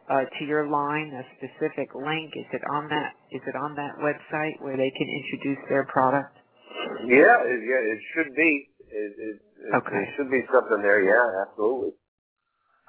uh, 0.08 0.22
to 0.38 0.46
your 0.46 0.70
line, 0.70 1.12
a 1.18 1.26
specific 1.42 1.90
link? 1.96 2.30
Is 2.38 2.46
it 2.54 2.62
on 2.72 2.90
that? 2.90 3.14
Is 3.32 3.42
it 3.48 3.56
on 3.56 3.74
that 3.76 3.98
website 3.98 4.62
where 4.62 4.78
they 4.78 4.92
can 4.96 5.10
introduce 5.10 5.66
their 5.68 5.86
product? 5.86 6.38
Yeah, 7.10 7.42
it, 7.42 7.60
yeah, 7.66 7.82
it 7.90 8.00
should 8.14 8.36
be. 8.36 8.70
It, 8.86 9.14
it, 9.18 9.36
it, 9.42 9.76
Okay. 9.82 10.04
should 10.16 10.30
be 10.30 10.46
something 10.54 10.82
there. 10.84 11.02
Yeah, 11.02 11.42
absolutely. 11.50 11.98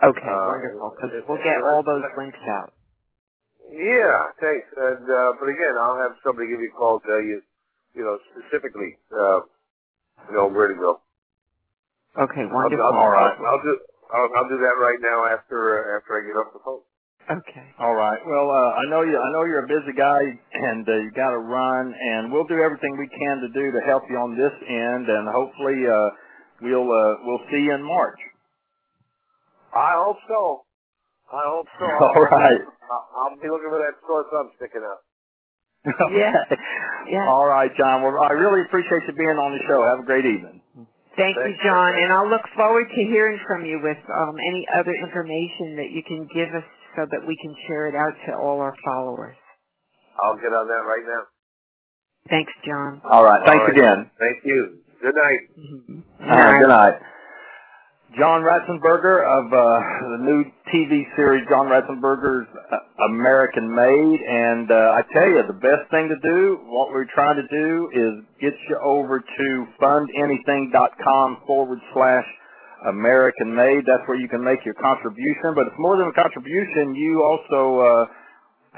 Okay, 0.04 0.28
Uh, 0.28 0.44
wonderful. 0.52 0.92
Because 0.92 1.24
we'll 1.26 1.40
get 1.40 1.64
all 1.64 1.82
those 1.82 2.04
links 2.18 2.38
out. 2.48 2.75
Yeah, 3.70 4.30
thanks. 4.40 4.66
And 4.76 5.04
uh, 5.10 5.32
but 5.40 5.48
again, 5.48 5.76
I'll 5.80 5.98
have 5.98 6.16
somebody 6.24 6.48
give 6.48 6.60
you 6.60 6.72
a 6.74 6.78
call, 6.78 7.00
tell 7.00 7.20
you, 7.22 7.42
you 7.94 8.04
know, 8.04 8.18
specifically, 8.32 8.98
uh, 9.12 9.40
you 10.30 10.36
know, 10.36 10.48
where 10.48 10.68
to 10.68 10.74
go. 10.74 11.00
Okay, 12.18 12.44
I'll, 12.46 12.54
wonderful. 12.54 12.84
I'll, 12.86 12.94
All 12.94 13.10
right. 13.10 13.34
I'll, 13.38 13.46
I'll 13.46 13.62
do. 13.62 13.78
I'll, 14.12 14.30
I'll 14.38 14.48
do 14.48 14.58
that 14.58 14.76
right 14.80 14.98
now 15.00 15.26
after 15.26 15.58
uh, 15.94 15.98
after 15.98 16.18
I 16.18 16.26
get 16.26 16.36
off 16.38 16.52
the 16.52 16.60
phone. 16.64 16.82
Okay. 17.30 17.68
All 17.80 17.94
right. 17.94 18.20
Well, 18.26 18.50
uh, 18.50 18.70
I 18.78 18.90
know 18.90 19.02
you. 19.02 19.18
I 19.18 19.32
know 19.32 19.44
you're 19.44 19.64
a 19.64 19.68
busy 19.68 19.96
guy, 19.96 20.20
and 20.52 20.88
uh, 20.88 20.92
you 21.02 21.10
got 21.16 21.30
to 21.30 21.38
run. 21.38 21.94
And 21.94 22.32
we'll 22.32 22.46
do 22.46 22.60
everything 22.60 22.96
we 22.98 23.08
can 23.08 23.38
to 23.42 23.48
do 23.54 23.72
to 23.72 23.80
help 23.86 24.04
you 24.10 24.16
on 24.18 24.36
this 24.36 24.52
end, 24.68 25.08
and 25.08 25.28
hopefully, 25.28 25.86
uh, 25.90 26.10
we'll 26.62 26.90
uh, 26.92 27.16
we'll 27.24 27.42
see 27.50 27.64
you 27.66 27.74
in 27.74 27.82
March. 27.82 28.18
I 29.74 29.94
hope 29.96 30.18
so. 30.28 30.65
I 31.32 31.42
hope 31.46 31.66
so. 31.78 31.86
All 32.04 32.22
right. 32.30 32.60
I'll, 32.90 33.08
I'll 33.16 33.36
be 33.36 33.48
looking 33.48 33.70
for 33.70 33.78
that 33.78 33.98
sore 34.06 34.24
thumb 34.30 34.50
sticking 34.56 34.82
out. 34.84 35.02
Yeah. 36.10 36.34
Yeah. 37.08 37.26
All 37.28 37.46
right, 37.46 37.70
John. 37.78 38.02
Well, 38.02 38.18
I 38.18 38.32
really 38.32 38.62
appreciate 38.62 39.02
you 39.06 39.14
being 39.14 39.38
on 39.38 39.52
the 39.54 39.62
show. 39.68 39.86
Have 39.86 40.00
a 40.00 40.02
great 40.02 40.26
evening. 40.26 40.60
Thank 41.16 41.36
you, 41.38 41.54
John, 41.64 41.94
and 41.94 42.12
I'll 42.12 42.28
look 42.28 42.42
forward 42.56 42.88
to 42.90 43.02
hearing 43.06 43.38
from 43.46 43.64
you 43.64 43.80
with 43.82 43.96
um, 44.12 44.34
any 44.36 44.66
other 44.74 44.92
information 44.92 45.76
that 45.76 45.90
you 45.94 46.02
can 46.02 46.28
give 46.34 46.52
us 46.52 46.66
so 46.96 47.06
that 47.08 47.26
we 47.26 47.38
can 47.40 47.54
share 47.68 47.86
it 47.88 47.94
out 47.94 48.12
to 48.26 48.34
all 48.36 48.60
our 48.60 48.74
followers. 48.84 49.36
I'll 50.20 50.36
get 50.36 50.52
on 50.52 50.66
that 50.68 50.84
right 50.84 51.04
now. 51.06 51.22
Thanks, 52.28 52.52
John. 52.66 53.00
All 53.08 53.24
right. 53.24 53.40
Thanks 53.46 53.62
All 53.62 53.68
right. 53.68 53.76
again. 53.76 54.10
Thank 54.18 54.44
you. 54.44 54.78
Good 55.00 55.14
night. 55.14 55.40
Uh, 56.20 56.58
good 56.58 56.68
night. 56.68 56.94
John 58.18 58.40
Ratzenberger 58.40 59.20
of 59.28 59.52
uh, 59.52 59.80
the 60.16 60.24
new 60.24 60.44
TV 60.72 61.04
series 61.16 61.44
John 61.50 61.66
Ratzenberger's 61.66 62.48
American 63.04 63.68
Made, 63.68 64.20
and 64.26 64.70
uh, 64.70 64.96
I 64.96 65.02
tell 65.12 65.28
you, 65.28 65.42
the 65.46 65.52
best 65.52 65.90
thing 65.90 66.08
to 66.08 66.16
do, 66.22 66.58
what 66.64 66.92
we're 66.92 67.04
trying 67.14 67.36
to 67.36 67.46
do, 67.48 67.90
is 67.92 68.24
get 68.40 68.54
you 68.70 68.78
over 68.82 69.20
to 69.20 69.66
fundanything.com 69.78 71.42
forward 71.46 71.78
slash 71.92 72.24
American 72.88 73.54
Made. 73.54 73.84
That's 73.86 74.08
where 74.08 74.18
you 74.18 74.28
can 74.28 74.42
make 74.42 74.64
your 74.64 74.74
contribution, 74.80 75.52
but 75.54 75.66
it's 75.66 75.78
more 75.78 75.98
than 75.98 76.08
a 76.08 76.12
contribution. 76.12 76.94
You 76.94 77.22
also 77.22 77.80
uh, 77.80 78.06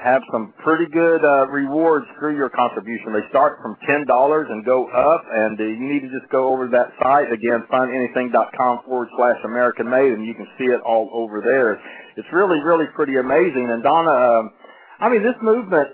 have 0.03 0.21
some 0.31 0.53
pretty 0.63 0.85
good 0.91 1.23
uh, 1.25 1.47
rewards 1.47 2.05
through 2.17 2.35
your 2.35 2.49
contribution. 2.49 3.13
They 3.13 3.27
start 3.29 3.59
from 3.61 3.75
ten 3.87 4.05
dollars 4.05 4.47
and 4.49 4.63
go 4.65 4.87
up, 4.87 5.23
and 5.29 5.59
uh, 5.59 5.63
you 5.63 5.79
need 5.79 6.01
to 6.01 6.09
just 6.09 6.31
go 6.31 6.53
over 6.53 6.65
to 6.65 6.71
that 6.71 6.91
site 7.01 7.31
again, 7.31 7.63
fundanything.com 7.71 8.79
forward 8.85 9.09
slash 9.17 9.37
American 9.43 9.89
Made, 9.89 10.13
and 10.13 10.25
you 10.25 10.33
can 10.33 10.47
see 10.57 10.65
it 10.65 10.79
all 10.81 11.09
over 11.13 11.41
there. 11.41 11.79
It's 12.15 12.27
really, 12.31 12.59
really 12.59 12.85
pretty 12.95 13.17
amazing. 13.17 13.69
And 13.71 13.83
Donna, 13.83 14.11
um, 14.11 14.51
I 14.99 15.09
mean, 15.09 15.23
this 15.23 15.35
movement 15.41 15.89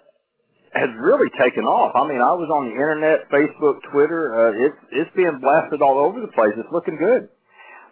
has 0.73 0.89
really 0.99 1.29
taken 1.39 1.63
off. 1.63 1.95
I 1.95 2.07
mean, 2.07 2.21
I 2.21 2.33
was 2.33 2.49
on 2.51 2.67
the 2.69 2.75
internet, 2.75 3.29
Facebook, 3.31 3.79
Twitter. 3.91 4.35
Uh, 4.35 4.65
it's 4.67 4.77
it's 4.91 5.11
being 5.15 5.39
blasted 5.41 5.81
all 5.81 5.97
over 5.97 6.21
the 6.21 6.31
place. 6.35 6.53
It's 6.57 6.71
looking 6.71 6.97
good. 6.97 7.29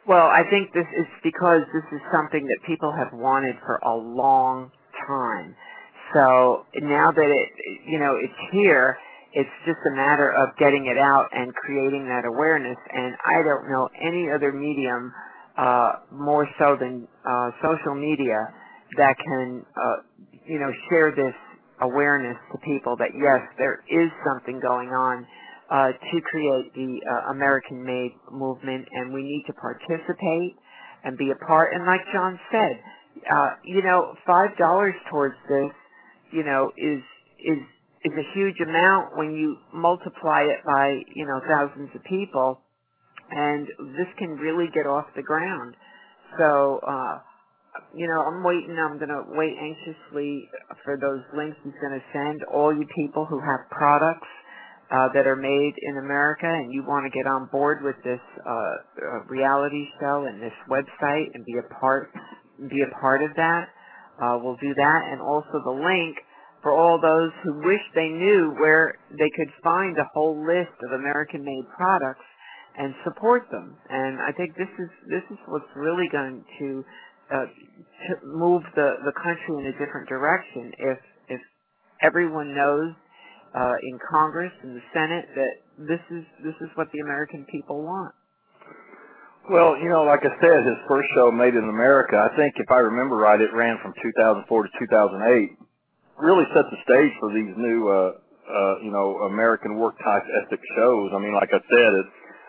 Well, 0.05 0.27
I 0.27 0.43
think 0.49 0.73
this 0.73 0.87
is 0.99 1.07
because 1.23 1.61
this 1.73 1.87
is 1.93 2.01
something 2.11 2.45
that 2.47 2.59
people 2.67 2.91
have 2.91 3.13
wanted 3.13 3.55
for 3.65 3.77
a 3.77 3.95
long 3.95 4.69
time. 5.07 5.55
So 6.13 6.65
now 6.75 7.11
that 7.11 7.29
it, 7.29 7.49
you 7.87 7.99
know, 7.99 8.15
it's 8.15 8.39
here, 8.51 8.97
it's 9.33 9.49
just 9.65 9.79
a 9.87 9.95
matter 9.95 10.31
of 10.31 10.55
getting 10.57 10.85
it 10.85 10.97
out 10.97 11.27
and 11.33 11.53
creating 11.55 12.05
that 12.05 12.25
awareness. 12.27 12.77
And 12.93 13.15
I 13.25 13.41
don't 13.43 13.69
know 13.69 13.89
any 13.99 14.29
other 14.29 14.51
medium 14.51 15.11
uh, 15.57 15.93
more 16.11 16.47
so 16.59 16.77
than 16.79 17.07
uh, 17.27 17.49
social 17.61 17.95
media 17.95 18.47
that 18.97 19.15
can, 19.17 19.65
uh, 19.75 19.95
you 20.45 20.59
know, 20.59 20.71
share 20.89 21.11
this 21.11 21.33
awareness 21.81 22.37
to 22.51 22.57
people 22.59 22.95
that 22.97 23.09
yes, 23.17 23.41
there 23.57 23.83
is 23.89 24.09
something 24.25 24.59
going 24.59 24.89
on 24.89 25.25
uh, 25.71 25.87
to 25.87 26.21
create 26.29 26.73
the 26.75 26.99
uh, 27.09 27.31
American-made 27.31 28.13
movement, 28.31 28.87
and 28.91 29.11
we 29.13 29.23
need 29.23 29.43
to 29.47 29.53
participate 29.53 30.55
and 31.03 31.17
be 31.17 31.31
a 31.31 31.45
part. 31.45 31.73
And 31.73 31.85
like 31.85 32.01
John 32.13 32.39
said, 32.51 32.79
uh, 33.31 33.49
you 33.63 33.81
know, 33.81 34.15
five 34.25 34.55
dollars 34.57 34.93
towards 35.09 35.35
this, 35.49 35.71
you 36.33 36.43
know, 36.43 36.71
is 36.77 37.01
is 37.39 37.59
is 38.03 38.13
a 38.17 38.25
huge 38.33 38.59
amount 38.59 39.17
when 39.17 39.33
you 39.33 39.57
multiply 39.73 40.41
it 40.41 40.59
by 40.65 41.01
you 41.15 41.25
know 41.25 41.39
thousands 41.47 41.89
of 41.95 42.03
people, 42.03 42.59
and 43.29 43.67
this 43.97 44.07
can 44.17 44.31
really 44.31 44.67
get 44.73 44.87
off 44.87 45.05
the 45.15 45.23
ground. 45.23 45.75
So. 46.37 46.79
Uh, 46.87 47.19
you 47.95 48.07
know, 48.07 48.21
I'm 48.21 48.43
waiting. 48.43 48.77
I'm 48.77 48.97
going 48.97 49.09
to 49.09 49.23
wait 49.29 49.57
anxiously 49.57 50.47
for 50.85 50.95
those 50.95 51.21
links 51.35 51.57
he's 51.63 51.73
going 51.81 51.99
to 51.99 52.05
send. 52.13 52.43
All 52.43 52.71
you 52.71 52.85
people 52.95 53.25
who 53.25 53.39
have 53.39 53.61
products 53.71 54.27
uh, 54.93 55.09
that 55.13 55.25
are 55.25 55.35
made 55.35 55.73
in 55.81 55.97
America 55.97 56.45
and 56.45 56.71
you 56.71 56.83
want 56.85 57.05
to 57.05 57.17
get 57.17 57.25
on 57.25 57.47
board 57.51 57.81
with 57.81 57.95
this 58.03 58.19
uh, 58.45 58.51
uh, 58.51 59.23
reality 59.25 59.87
show 59.99 60.25
and 60.29 60.41
this 60.41 60.53
website 60.69 61.33
and 61.33 61.43
be 61.45 61.53
a 61.57 61.73
part, 61.79 62.11
be 62.69 62.83
a 62.83 62.99
part 62.99 63.23
of 63.23 63.31
that, 63.35 63.69
uh, 64.21 64.37
we'll 64.41 64.57
do 64.57 64.73
that. 64.75 65.01
And 65.11 65.21
also 65.21 65.61
the 65.63 65.71
link 65.71 66.17
for 66.61 66.71
all 66.71 66.99
those 66.99 67.31
who 67.43 67.53
wish 67.65 67.81
they 67.93 68.07
knew 68.07 68.55
where 68.59 68.95
they 69.11 69.29
could 69.35 69.51
find 69.63 69.97
a 69.97 70.07
whole 70.13 70.39
list 70.39 70.73
of 70.85 70.99
American-made 70.99 71.65
products 71.75 72.25
and 72.77 72.95
support 73.03 73.43
them. 73.51 73.75
And 73.89 74.19
I 74.19 74.31
think 74.31 74.55
this 74.55 74.71
is 74.79 74.89
this 75.09 75.23
is 75.29 75.37
what's 75.47 75.69
really 75.75 76.07
going 76.11 76.43
to 76.59 76.85
uh, 77.31 77.45
to 77.45 78.25
move 78.25 78.63
the, 78.75 78.95
the 79.05 79.13
country 79.13 79.59
in 79.59 79.65
a 79.67 79.71
different 79.73 80.07
direction 80.09 80.71
if 80.79 80.97
if 81.29 81.41
everyone 82.01 82.55
knows 82.55 82.93
uh, 83.55 83.75
in 83.83 83.99
Congress 84.09 84.51
and 84.63 84.75
the 84.75 84.85
Senate 84.93 85.25
that 85.35 85.53
this 85.77 86.01
is 86.11 86.23
this 86.43 86.55
is 86.61 86.69
what 86.75 86.87
the 86.93 86.99
American 86.99 87.45
people 87.51 87.83
want. 87.83 88.13
Well, 89.49 89.75
you 89.75 89.89
know, 89.89 90.03
like 90.03 90.21
I 90.23 90.31
said, 90.39 90.63
his 90.63 90.79
first 90.87 91.09
show, 91.15 91.29
Made 91.29 91.55
in 91.55 91.67
America, 91.67 92.15
I 92.15 92.33
think 92.37 92.55
if 92.57 92.71
I 92.71 92.79
remember 92.79 93.17
right, 93.17 93.41
it 93.41 93.51
ran 93.53 93.77
from 93.83 93.93
2004 94.01 94.63
to 94.63 94.69
2008. 94.79 95.51
Really 96.17 96.45
set 96.55 96.63
the 96.71 96.79
stage 96.87 97.11
for 97.19 97.27
these 97.27 97.51
new, 97.57 97.89
uh, 97.89 98.13
uh, 98.47 98.79
you 98.79 98.89
know, 98.89 99.27
American 99.27 99.75
work 99.75 99.99
type 99.99 100.23
ethic 100.45 100.61
shows. 100.77 101.11
I 101.13 101.19
mean, 101.19 101.33
like 101.33 101.49
I 101.51 101.59
said, 101.59 101.91
it, 101.91 102.05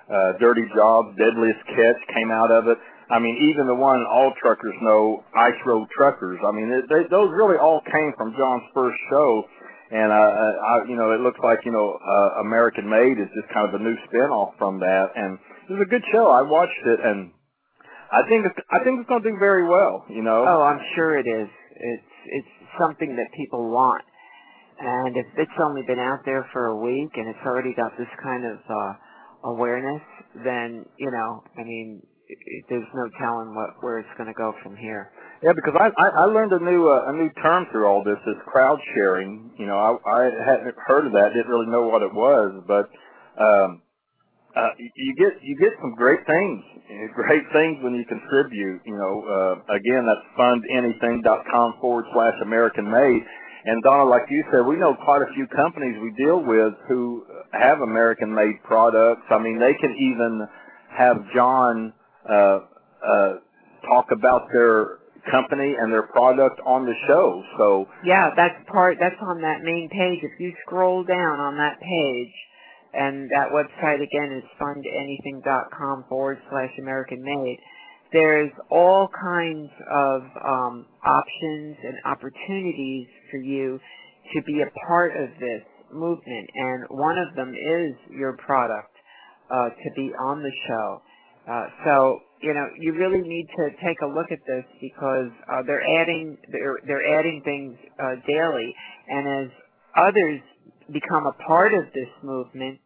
uh, 0.07 0.33
Dirty 0.39 0.71
Jobs, 0.77 1.19
Deadliest 1.19 1.67
Catch 1.75 1.99
came 2.15 2.31
out 2.31 2.53
of 2.53 2.69
it. 2.69 2.79
I 3.11 3.19
mean, 3.19 3.51
even 3.51 3.67
the 3.67 3.75
one 3.75 4.07
all 4.07 4.33
truckers 4.41 4.75
know, 4.81 5.25
Ice 5.35 5.59
Road 5.67 5.89
Truckers. 5.97 6.39
I 6.47 6.53
mean, 6.53 6.71
it, 6.71 6.85
they, 6.89 7.11
those 7.11 7.31
really 7.35 7.57
all 7.57 7.83
came 7.91 8.13
from 8.17 8.35
John's 8.39 8.71
first 8.73 8.97
show. 9.11 9.43
And, 9.91 10.13
uh, 10.13 10.63
I, 10.63 10.85
you 10.87 10.95
know, 10.95 11.11
it 11.11 11.21
looks 11.21 11.41
like, 11.43 11.61
you 11.65 11.73
know, 11.73 11.99
uh, 12.07 12.41
American 12.41 12.89
Made 12.89 13.19
is 13.19 13.29
just 13.35 13.53
kind 13.53 13.69
of 13.69 13.75
a 13.75 13.83
new 13.83 13.97
spin-off 14.07 14.55
from 14.59 14.79
that. 14.79 15.11
And 15.17 15.39
it 15.69 15.73
was 15.73 15.83
a 15.83 15.91
good 15.91 16.03
show. 16.13 16.31
I 16.31 16.43
watched 16.43 16.85
it 16.87 17.01
and 17.03 17.33
I 18.13 18.29
think 18.29 18.47
it's, 18.47 18.59
I 18.71 18.85
think 18.85 19.01
it's 19.01 19.09
going 19.09 19.23
to 19.23 19.31
do 19.31 19.37
very 19.39 19.67
well, 19.67 20.05
you 20.09 20.23
know. 20.23 20.45
Oh, 20.47 20.63
I'm 20.63 20.81
sure 20.95 21.19
it 21.19 21.27
is. 21.27 21.49
It's 21.75 22.15
it's 22.27 22.55
something 22.79 23.17
that 23.17 23.27
people 23.37 23.71
want. 23.71 24.05
And 24.79 25.17
if 25.17 25.27
it's 25.37 25.59
only 25.61 25.83
been 25.87 25.99
out 25.99 26.21
there 26.25 26.49
for 26.53 26.67
a 26.67 26.77
week 26.77 27.11
and 27.17 27.29
it's 27.29 27.45
already 27.45 27.75
got 27.75 27.93
this 27.99 28.09
kind 28.23 28.45
of 28.45 28.59
uh 28.71 28.93
awareness, 29.45 30.03
then, 30.45 30.87
you 30.99 31.11
know, 31.11 31.45
I 31.59 31.63
mean, 31.65 32.03
it, 32.29 32.39
it, 32.47 32.65
there's 32.69 32.89
no 32.95 33.09
telling 33.21 33.55
what 33.55 33.83
where 33.83 33.99
it's 33.99 34.09
going 34.17 34.29
to 34.29 34.35
go 34.35 34.55
from 34.63 34.77
here. 34.77 35.11
Yeah, 35.43 35.53
because 35.53 35.75
I, 35.79 35.91
I 36.01 36.09
I 36.09 36.25
learned 36.25 36.53
a 36.53 36.61
new 36.61 36.89
uh, 36.89 37.05
a 37.09 37.13
new 37.13 37.31
term 37.43 37.67
through 37.71 37.87
all 37.87 38.03
this 38.05 38.19
is 38.27 38.37
crowd 38.47 38.79
sharing. 38.95 39.51
You 39.59 39.67
know, 39.67 39.77
I 39.79 40.11
I 40.11 40.23
hadn't 40.47 40.75
heard 40.87 41.07
of 41.07 41.13
that, 41.13 41.35
didn't 41.35 41.51
really 41.51 41.71
know 41.71 41.87
what 41.87 42.03
it 42.03 42.15
was, 42.15 42.63
but 42.67 42.91
um, 43.43 43.83
uh, 44.57 44.71
you- 44.79 45.15
get 45.17 45.43
you 45.43 45.57
get 45.57 45.73
some 45.81 45.95
great 45.95 46.25
things, 46.27 46.65
great 47.15 47.45
things 47.53 47.83
when 47.83 47.95
you 47.95 48.05
contribute. 48.05 48.81
You 48.85 48.97
know, 48.97 49.23
uh, 49.23 49.75
again, 49.75 50.07
that's 50.07 50.27
fundanything.com 50.39 51.75
forward 51.81 52.07
slash 52.13 52.35
American 52.43 52.91
Made. 52.91 53.25
And 53.67 53.83
Donna, 53.83 54.05
like 54.05 54.31
you 54.31 54.45
said, 54.53 54.67
we 54.67 54.77
know 54.77 54.95
quite 54.95 55.23
a 55.23 55.33
few 55.35 55.47
companies 55.47 55.97
we 56.03 56.13
deal 56.23 56.39
with 56.39 56.75
who 56.87 57.25
have 57.53 57.81
American 57.81 58.35
made 58.35 58.63
products. 58.63 59.23
I 59.31 59.39
mean, 59.39 59.59
they 59.59 59.73
can 59.75 59.97
even 59.97 60.47
have 60.91 61.17
John 61.35 61.95
uh, 62.29 62.61
uh, 63.07 63.33
talk 63.89 64.11
about 64.13 64.49
their 64.53 64.99
company 65.31 65.75
and 65.79 65.91
their 65.91 66.03
product 66.03 66.61
on 66.67 66.85
the 66.85 66.95
show. 67.09 67.43
So 67.57 67.89
Yeah, 68.05 68.31
that's 68.37 68.57
part. 68.71 68.99
That's 69.01 69.17
on 69.23 69.41
that 69.41 69.63
main 69.63 69.89
page. 69.91 70.21
If 70.23 70.39
you 70.39 70.53
scroll 70.67 71.03
down 71.03 71.41
on 71.41 71.57
that 71.57 71.81
page, 71.81 72.35
and 72.97 73.31
that 73.31 73.49
website 73.51 74.03
again 74.03 74.33
is 74.33 74.45
fundanything.com 74.61 76.05
forward 76.09 76.39
slash 76.51 76.71
American 76.79 77.23
Made, 77.23 77.59
there's 78.13 78.51
all 78.71 79.09
kinds 79.09 79.71
of 79.91 80.23
um, 80.47 80.87
options 81.05 81.77
and 81.83 81.97
opportunities 82.05 83.07
for 83.31 83.39
you 83.39 83.81
to 84.35 84.43
be 84.43 84.63
a 84.63 84.87
part 84.87 85.13
of 85.17 85.29
this 85.41 85.63
movement, 85.93 86.49
and 86.55 86.85
one 86.91 87.19
of 87.19 87.35
them 87.35 87.55
is 87.55 87.95
your 88.11 88.35
product 88.35 88.95
uh, 89.51 89.69
to 89.69 89.91
be 89.97 90.13
on 90.19 90.43
the 90.43 90.53
show. 90.69 91.03
Uh, 91.51 91.67
so 91.85 92.21
you 92.41 92.55
know 92.55 92.67
you 92.79 92.93
really 92.95 93.21
need 93.21 93.47
to 93.57 93.69
take 93.85 94.01
a 94.03 94.07
look 94.07 94.31
at 94.31 94.39
this 94.47 94.65
because 94.81 95.31
uh, 95.53 95.63
they're 95.67 95.85
adding 96.01 96.39
they're 96.51 96.79
they're 96.87 97.19
adding 97.19 97.43
things 97.45 97.77
uh, 98.03 98.15
daily, 98.27 98.75
and 99.09 99.45
as 99.45 99.51
others 99.97 100.41
become 100.93 101.27
a 101.27 101.33
part 101.47 101.75
of 101.75 101.85
this 101.95 102.09
movement, 102.23 102.79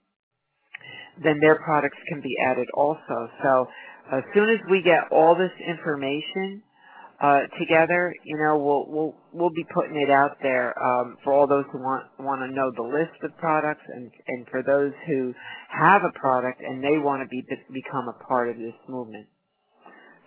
then 1.22 1.40
their 1.40 1.56
products 1.56 1.98
can 2.08 2.20
be 2.20 2.34
added 2.46 2.68
also. 2.74 3.28
So 3.42 3.68
as 4.12 4.22
soon 4.34 4.50
as 4.50 4.58
we 4.70 4.82
get 4.82 5.10
all 5.12 5.34
this 5.34 5.52
information 5.66 6.62
uh, 7.20 7.40
together, 7.58 8.14
you 8.24 8.38
know, 8.38 8.56
we'll 8.58 8.86
we'll 8.88 9.14
we'll 9.32 9.50
be 9.50 9.66
putting 9.74 9.96
it 9.96 10.10
out 10.10 10.38
there 10.42 10.72
um, 10.82 11.16
for 11.24 11.32
all 11.32 11.46
those 11.46 11.64
who 11.72 11.78
want 11.78 12.04
want 12.18 12.40
to 12.40 12.54
know 12.54 12.70
the 12.76 12.82
list 12.82 13.18
of 13.24 13.36
products, 13.38 13.82
and 13.88 14.10
and 14.28 14.46
for 14.50 14.62
those 14.62 14.92
who 15.06 15.34
have 15.70 16.02
a 16.04 16.18
product 16.18 16.60
and 16.60 16.82
they 16.82 16.98
want 16.98 17.22
to 17.22 17.28
be 17.28 17.42
become 17.72 18.08
a 18.08 18.24
part 18.24 18.48
of 18.48 18.56
this 18.56 18.74
movement. 18.88 19.26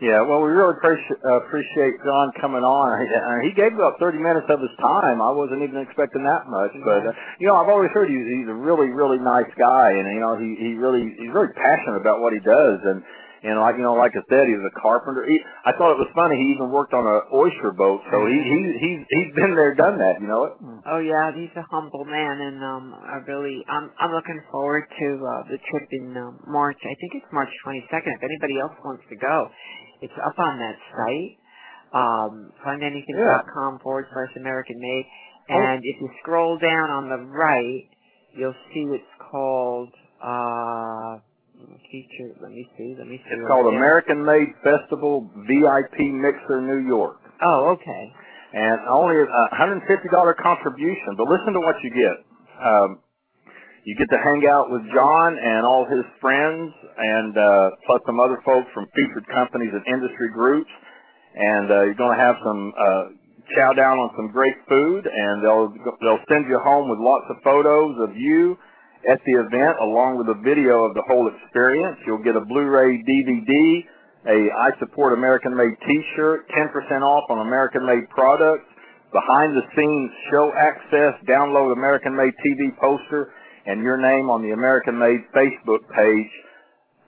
Yeah, 0.01 0.25
well, 0.25 0.41
we 0.41 0.49
really 0.49 0.73
appreciate, 0.73 1.21
uh, 1.21 1.45
appreciate 1.45 2.01
John 2.03 2.33
coming 2.41 2.65
on. 2.65 3.05
He, 3.05 3.49
he 3.49 3.53
gave 3.53 3.77
about 3.77 4.01
30 4.01 4.17
minutes 4.17 4.49
of 4.49 4.57
his 4.57 4.73
time. 4.81 5.21
I 5.21 5.29
wasn't 5.29 5.61
even 5.61 5.77
expecting 5.77 6.25
that 6.25 6.49
much, 6.49 6.73
but 6.81 7.05
uh, 7.05 7.13
you 7.37 7.45
know, 7.45 7.53
I've 7.55 7.69
always 7.69 7.93
heard 7.93 8.09
he's, 8.09 8.25
he's 8.25 8.49
a 8.49 8.57
really, 8.57 8.89
really 8.89 9.21
nice 9.21 9.49
guy, 9.61 9.93
and 9.93 10.09
you 10.09 10.19
know, 10.19 10.41
he 10.41 10.57
he 10.57 10.73
really 10.73 11.13
he's 11.21 11.29
really 11.29 11.53
passionate 11.53 12.01
about 12.01 12.17
what 12.17 12.33
he 12.33 12.41
does, 12.41 12.81
and 12.81 13.05
and 13.43 13.57
like 13.59 13.77
you 13.77 13.81
know, 13.81 13.97
like 13.97 14.13
I 14.13 14.21
said, 14.29 14.45
he's 14.45 14.61
a 14.61 14.73
carpenter. 14.77 15.25
He, 15.25 15.41
I 15.65 15.73
thought 15.73 15.93
it 15.93 16.01
was 16.01 16.09
funny. 16.13 16.37
He 16.37 16.53
even 16.53 16.69
worked 16.69 16.93
on 16.93 17.05
an 17.09 17.25
oyster 17.33 17.73
boat, 17.73 18.01
so 18.13 18.25
he 18.29 18.37
he 18.37 18.57
he's 18.77 19.01
he's 19.09 19.31
been 19.33 19.57
there, 19.57 19.73
done 19.73 19.97
that. 19.97 20.21
You 20.21 20.29
know 20.29 20.45
it. 20.45 20.53
Oh 20.85 21.01
yeah, 21.01 21.33
he's 21.33 21.49
a 21.57 21.65
humble 21.69 22.05
man, 22.05 22.37
and 22.37 22.57
um, 22.61 22.93
I 22.93 23.17
really 23.25 23.65
I'm 23.65 23.89
I'm 23.97 24.13
looking 24.13 24.41
forward 24.53 24.85
to 24.85 25.07
uh, 25.25 25.41
the 25.49 25.57
trip 25.73 25.89
in 25.89 26.13
um, 26.17 26.37
March. 26.45 26.77
I 26.85 26.93
think 27.01 27.17
it's 27.17 27.25
March 27.33 27.49
22nd. 27.65 28.13
If 28.13 28.21
anybody 28.21 28.61
else 28.61 28.77
wants 28.85 29.03
to 29.09 29.15
go, 29.17 29.49
it's 30.01 30.13
up 30.25 30.37
on 30.37 30.59
that 30.59 30.75
site, 30.97 31.37
um, 31.93 32.51
fundanything.com 32.65 33.73
yeah. 33.73 33.83
forward 33.83 34.07
slash 34.13 34.35
American 34.35 34.79
Made. 34.79 35.05
Oh. 35.49 35.55
And 35.55 35.83
oh. 35.83 35.89
if 35.89 36.01
you 36.01 36.09
scroll 36.21 36.57
down 36.57 36.89
on 36.89 37.09
the 37.09 37.17
right, 37.17 37.87
you'll 38.35 38.55
see 38.73 38.85
it's 38.89 39.03
called, 39.31 39.89
uh, 40.23 41.19
feature, 41.91 42.33
let 42.41 42.51
me 42.51 42.67
see, 42.77 42.95
let 42.97 43.07
me 43.07 43.17
see. 43.17 43.35
It's 43.35 43.47
called 43.47 43.67
American 43.67 44.25
Made 44.25 44.53
Festival 44.63 45.29
VIP 45.47 45.99
Mixer 45.99 46.61
New 46.61 46.87
York. 46.87 47.17
Oh, 47.41 47.69
okay. 47.77 48.13
And 48.53 48.81
only 48.89 49.15
a 49.15 49.47
$150 49.55 50.35
contribution, 50.41 51.15
but 51.17 51.27
listen 51.27 51.53
to 51.53 51.59
what 51.59 51.75
you 51.83 51.91
get. 51.91 52.65
Um, 52.65 52.99
you 53.83 53.95
get 53.95 54.09
to 54.09 54.19
hang 54.23 54.45
out 54.47 54.69
with 54.69 54.81
John 54.93 55.37
and 55.37 55.65
all 55.65 55.85
his 55.85 56.05
friends, 56.19 56.71
and 56.97 57.37
uh, 57.37 57.71
plus 57.85 58.01
some 58.05 58.19
other 58.19 58.41
folks 58.45 58.67
from 58.73 58.85
featured 58.93 59.25
companies 59.33 59.71
and 59.73 59.81
industry 59.87 60.29
groups. 60.29 60.69
And 61.33 61.71
uh, 61.71 61.81
you're 61.83 61.95
going 61.95 62.17
to 62.17 62.23
have 62.23 62.35
some 62.43 62.73
uh, 62.77 63.03
chow 63.55 63.73
down 63.73 63.97
on 63.97 64.11
some 64.15 64.31
great 64.31 64.55
food, 64.69 65.07
and 65.07 65.43
they'll 65.43 65.73
they'll 66.01 66.23
send 66.29 66.45
you 66.47 66.59
home 66.59 66.89
with 66.89 66.99
lots 66.99 67.25
of 67.29 67.37
photos 67.43 67.97
of 67.99 68.15
you 68.15 68.57
at 69.09 69.19
the 69.25 69.33
event, 69.33 69.81
along 69.81 70.17
with 70.17 70.29
a 70.29 70.39
video 70.45 70.85
of 70.85 70.93
the 70.93 71.01
whole 71.07 71.31
experience. 71.31 71.97
You'll 72.05 72.21
get 72.21 72.35
a 72.35 72.41
Blu-ray 72.41 73.01
DVD, 73.01 73.81
a 74.29 74.53
I 74.53 74.77
Support 74.77 75.13
American 75.13 75.55
Made 75.57 75.73
T-shirt, 75.87 76.47
10% 76.49 77.01
off 77.01 77.25
on 77.31 77.47
American 77.47 77.85
Made 77.85 78.07
products, 78.09 78.69
behind 79.11 79.57
the 79.57 79.65
scenes 79.75 80.11
show 80.29 80.53
access, 80.53 81.17
download 81.25 81.73
American 81.73 82.15
Made 82.15 82.33
TV 82.45 82.77
poster, 82.77 83.33
and 83.65 83.83
your 83.83 83.97
name 83.97 84.29
on 84.29 84.41
the 84.41 84.51
American 84.51 84.97
Made 84.97 85.21
Facebook 85.35 85.87
page, 85.95 86.31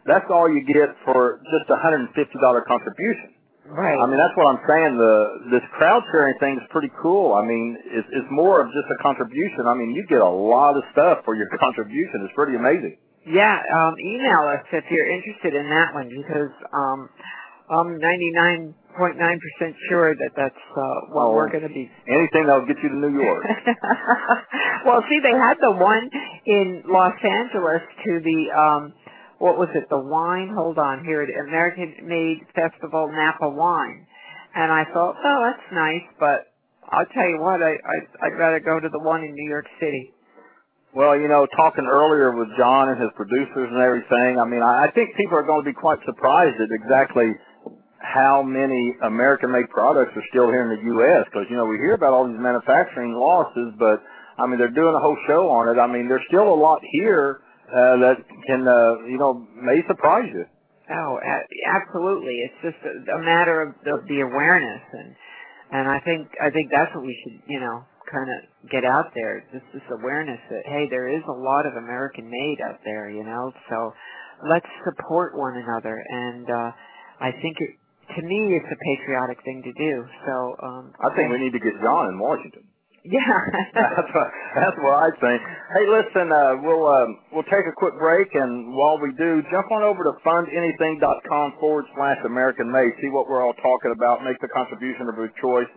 that's 0.06 0.26
all 0.30 0.52
you 0.52 0.66
get 0.66 0.96
for 1.06 1.40
just 1.52 1.70
a 1.70 1.78
$150 1.80 2.66
contribution. 2.66 3.34
Right. 3.66 3.96
I 3.96 4.06
mean, 4.06 4.18
that's 4.18 4.36
what 4.36 4.48
I'm 4.48 4.60
saying. 4.68 4.98
The 4.98 5.50
this 5.50 5.64
crowd 5.72 6.04
sharing 6.12 6.38
thing 6.40 6.60
is 6.60 6.68
pretty 6.70 6.92
cool. 7.02 7.34
I 7.34 7.46
mean, 7.46 7.78
it's, 7.86 8.08
it's 8.12 8.28
more 8.30 8.60
of 8.60 8.68
just 8.68 8.92
a 8.92 9.02
contribution. 9.02 9.68
I 9.68 9.74
mean, 9.74 9.96
you 9.96 10.06
get 10.06 10.20
a 10.20 10.28
lot 10.28 10.76
of 10.76 10.84
stuff 10.92 11.20
for 11.24 11.34
your 11.34 11.48
contribution. 11.60 12.28
It's 12.28 12.36
pretty 12.36 12.58
amazing. 12.58 12.98
Yeah. 13.26 13.56
Um, 13.74 13.96
email 14.00 14.52
us 14.52 14.68
if 14.74 14.84
you're 14.92 15.08
interested 15.08 15.56
in 15.56 15.70
that 15.70 15.94
one 15.94 16.10
because 16.10 16.52
um, 16.74 17.10
um, 17.72 17.98
99 18.00 18.76
0.9% 19.00 19.74
sure 19.90 20.16
that 20.16 20.32
that's 20.36 20.64
uh, 20.78 20.82
what 21.10 21.26
oh, 21.26 21.34
we're 21.34 21.50
going 21.50 21.64
to 21.64 21.70
be. 21.70 21.90
Anything 22.08 22.46
that'll 22.48 22.66
get 22.66 22.78
you 22.84 22.90
to 22.90 22.96
New 22.96 23.22
York. 23.22 23.44
well, 24.86 25.04
see, 25.10 25.20
they 25.22 25.32
had 25.32 25.56
the 25.62 25.72
one 25.72 26.10
in 26.46 26.84
Los 26.88 27.16
Angeles 27.24 27.82
to 28.06 28.20
the, 28.24 28.60
um, 28.60 28.94
what 29.40 29.58
was 29.58 29.70
it, 29.76 29.90
the 29.90 29.98
wine? 29.98 30.54
Hold 30.56 30.78
on, 30.78 31.04
here 31.04 31.22
at 31.22 31.30
American 31.48 31.96
Made 32.04 32.46
Festival 32.56 33.12
Napa 33.12 33.50
Wine. 33.50 34.06
And 34.56 34.72
I 34.72 34.86
thought, 34.94 35.16
oh, 35.24 35.52
that's 35.52 35.74
nice, 35.74 36.06
but 36.20 36.54
I'll 36.90 37.08
tell 37.08 37.28
you 37.28 37.40
what, 37.40 37.64
I, 37.64 37.74
I, 37.74 38.28
I'd 38.28 38.38
rather 38.38 38.60
go 38.60 38.80
to 38.80 38.90
the 38.90 39.00
one 39.00 39.24
in 39.24 39.34
New 39.34 39.50
York 39.50 39.66
City. 39.80 40.14
Well, 40.94 41.20
you 41.20 41.28
know, 41.28 41.48
talking 41.58 41.88
earlier 41.90 42.32
with 42.38 42.50
John 42.56 42.90
and 42.90 43.02
his 43.02 43.10
producers 43.16 43.70
and 43.72 43.82
everything, 43.82 44.38
I 44.38 44.46
mean, 44.46 44.62
I, 44.62 44.86
I 44.86 44.92
think 44.92 45.16
people 45.18 45.36
are 45.36 45.44
going 45.44 45.66
to 45.66 45.70
be 45.70 45.74
quite 45.74 45.98
surprised 46.06 46.62
at 46.62 46.70
exactly– 46.72 47.34
how 48.04 48.44
many 48.44 48.96
American-made 49.02 49.70
products 49.70 50.12
are 50.16 50.24
still 50.30 50.48
here 50.48 50.70
in 50.70 50.78
the 50.78 50.84
U.S. 51.00 51.26
Because 51.26 51.48
you 51.50 51.56
know 51.56 51.66
we 51.66 51.78
hear 51.78 51.96
about 51.96 52.14
all 52.14 52.28
these 52.28 52.38
manufacturing 52.38 53.14
losses, 53.16 53.74
but 53.80 54.04
I 54.38 54.46
mean 54.46 54.60
they're 54.60 54.76
doing 54.76 54.94
a 54.94 55.00
whole 55.00 55.18
show 55.28 55.50
on 55.50 55.72
it. 55.72 55.80
I 55.80 55.88
mean 55.88 56.08
there's 56.08 56.26
still 56.28 56.52
a 56.52 56.54
lot 56.54 56.82
here 56.92 57.40
uh, 57.72 57.98
that 58.04 58.18
can 58.46 58.68
uh, 58.68 59.08
you 59.08 59.18
know 59.18 59.48
may 59.56 59.82
surprise 59.88 60.30
you. 60.34 60.46
Oh, 60.92 61.18
absolutely! 61.66 62.44
It's 62.44 62.60
just 62.62 62.84
a, 62.84 63.18
matter 63.20 63.62
of 63.62 63.74
the, 63.86 64.04
the 64.08 64.20
awareness, 64.20 64.84
and 64.92 65.16
and 65.72 65.88
I 65.88 66.00
think 66.02 66.28
I 66.44 66.50
think 66.50 66.70
that's 66.72 66.94
what 66.94 67.06
we 67.06 67.18
should 67.24 67.40
you 67.48 67.62
know 67.62 67.86
kind 68.12 68.28
of 68.30 68.70
get 68.70 68.84
out 68.84 69.16
there. 69.16 69.48
Just 69.54 69.64
this 69.74 69.88
awareness 69.90 70.40
that 70.52 70.64
hey, 70.66 70.88
there 70.90 71.08
is 71.08 71.24
a 71.30 71.32
lot 71.32 71.66
of 71.66 71.74
American 71.74 72.30
made 72.30 72.58
out 72.60 72.80
there, 72.84 73.10
you 73.10 73.24
know. 73.24 73.54
So 73.70 73.94
let's 74.48 74.68
support 74.84 75.38
one 75.38 75.56
another, 75.56 76.04
and 76.06 76.50
uh, 76.50 76.72
I 77.22 77.32
think 77.42 77.58
it 77.62 77.80
to 78.16 78.22
me, 78.22 78.56
it's 78.56 78.70
a 78.72 78.80
patriotic 78.80 79.44
thing 79.44 79.64
to 79.64 79.74
do. 79.74 80.06
So 80.26 80.56
um, 80.62 80.94
I 81.02 81.14
think 81.16 81.32
we 81.32 81.40
need 81.40 81.54
to 81.54 81.64
get 81.64 81.74
John 81.82 82.10
in 82.10 82.20
Washington. 82.20 82.64
Yeah, 83.04 83.20
that's 83.76 84.12
what 84.16 84.32
that's 84.56 84.78
what 84.80 84.96
I 84.96 85.10
think. 85.20 85.42
Hey, 85.76 85.86
listen, 85.92 86.32
uh, 86.32 86.56
we'll 86.64 86.88
um, 86.88 87.20
we'll 87.36 87.48
take 87.52 87.68
a 87.68 87.76
quick 87.76 88.00
break, 88.00 88.32
and 88.34 88.74
while 88.74 88.98
we 88.98 89.12
do, 89.20 89.44
jump 89.52 89.72
on 89.76 89.84
over 89.84 90.08
to 90.08 90.16
fundanything.com 90.24 91.54
forward 91.60 91.84
slash 91.96 92.18
American 92.26 92.72
Made. 92.72 92.96
See 93.02 93.10
what 93.10 93.28
we're 93.28 93.44
all 93.44 93.56
talking 93.60 93.92
about. 93.92 94.24
Make 94.24 94.40
the 94.40 94.48
contribution 94.48 95.10
of 95.12 95.16
your 95.20 95.32
choice. 95.42 95.68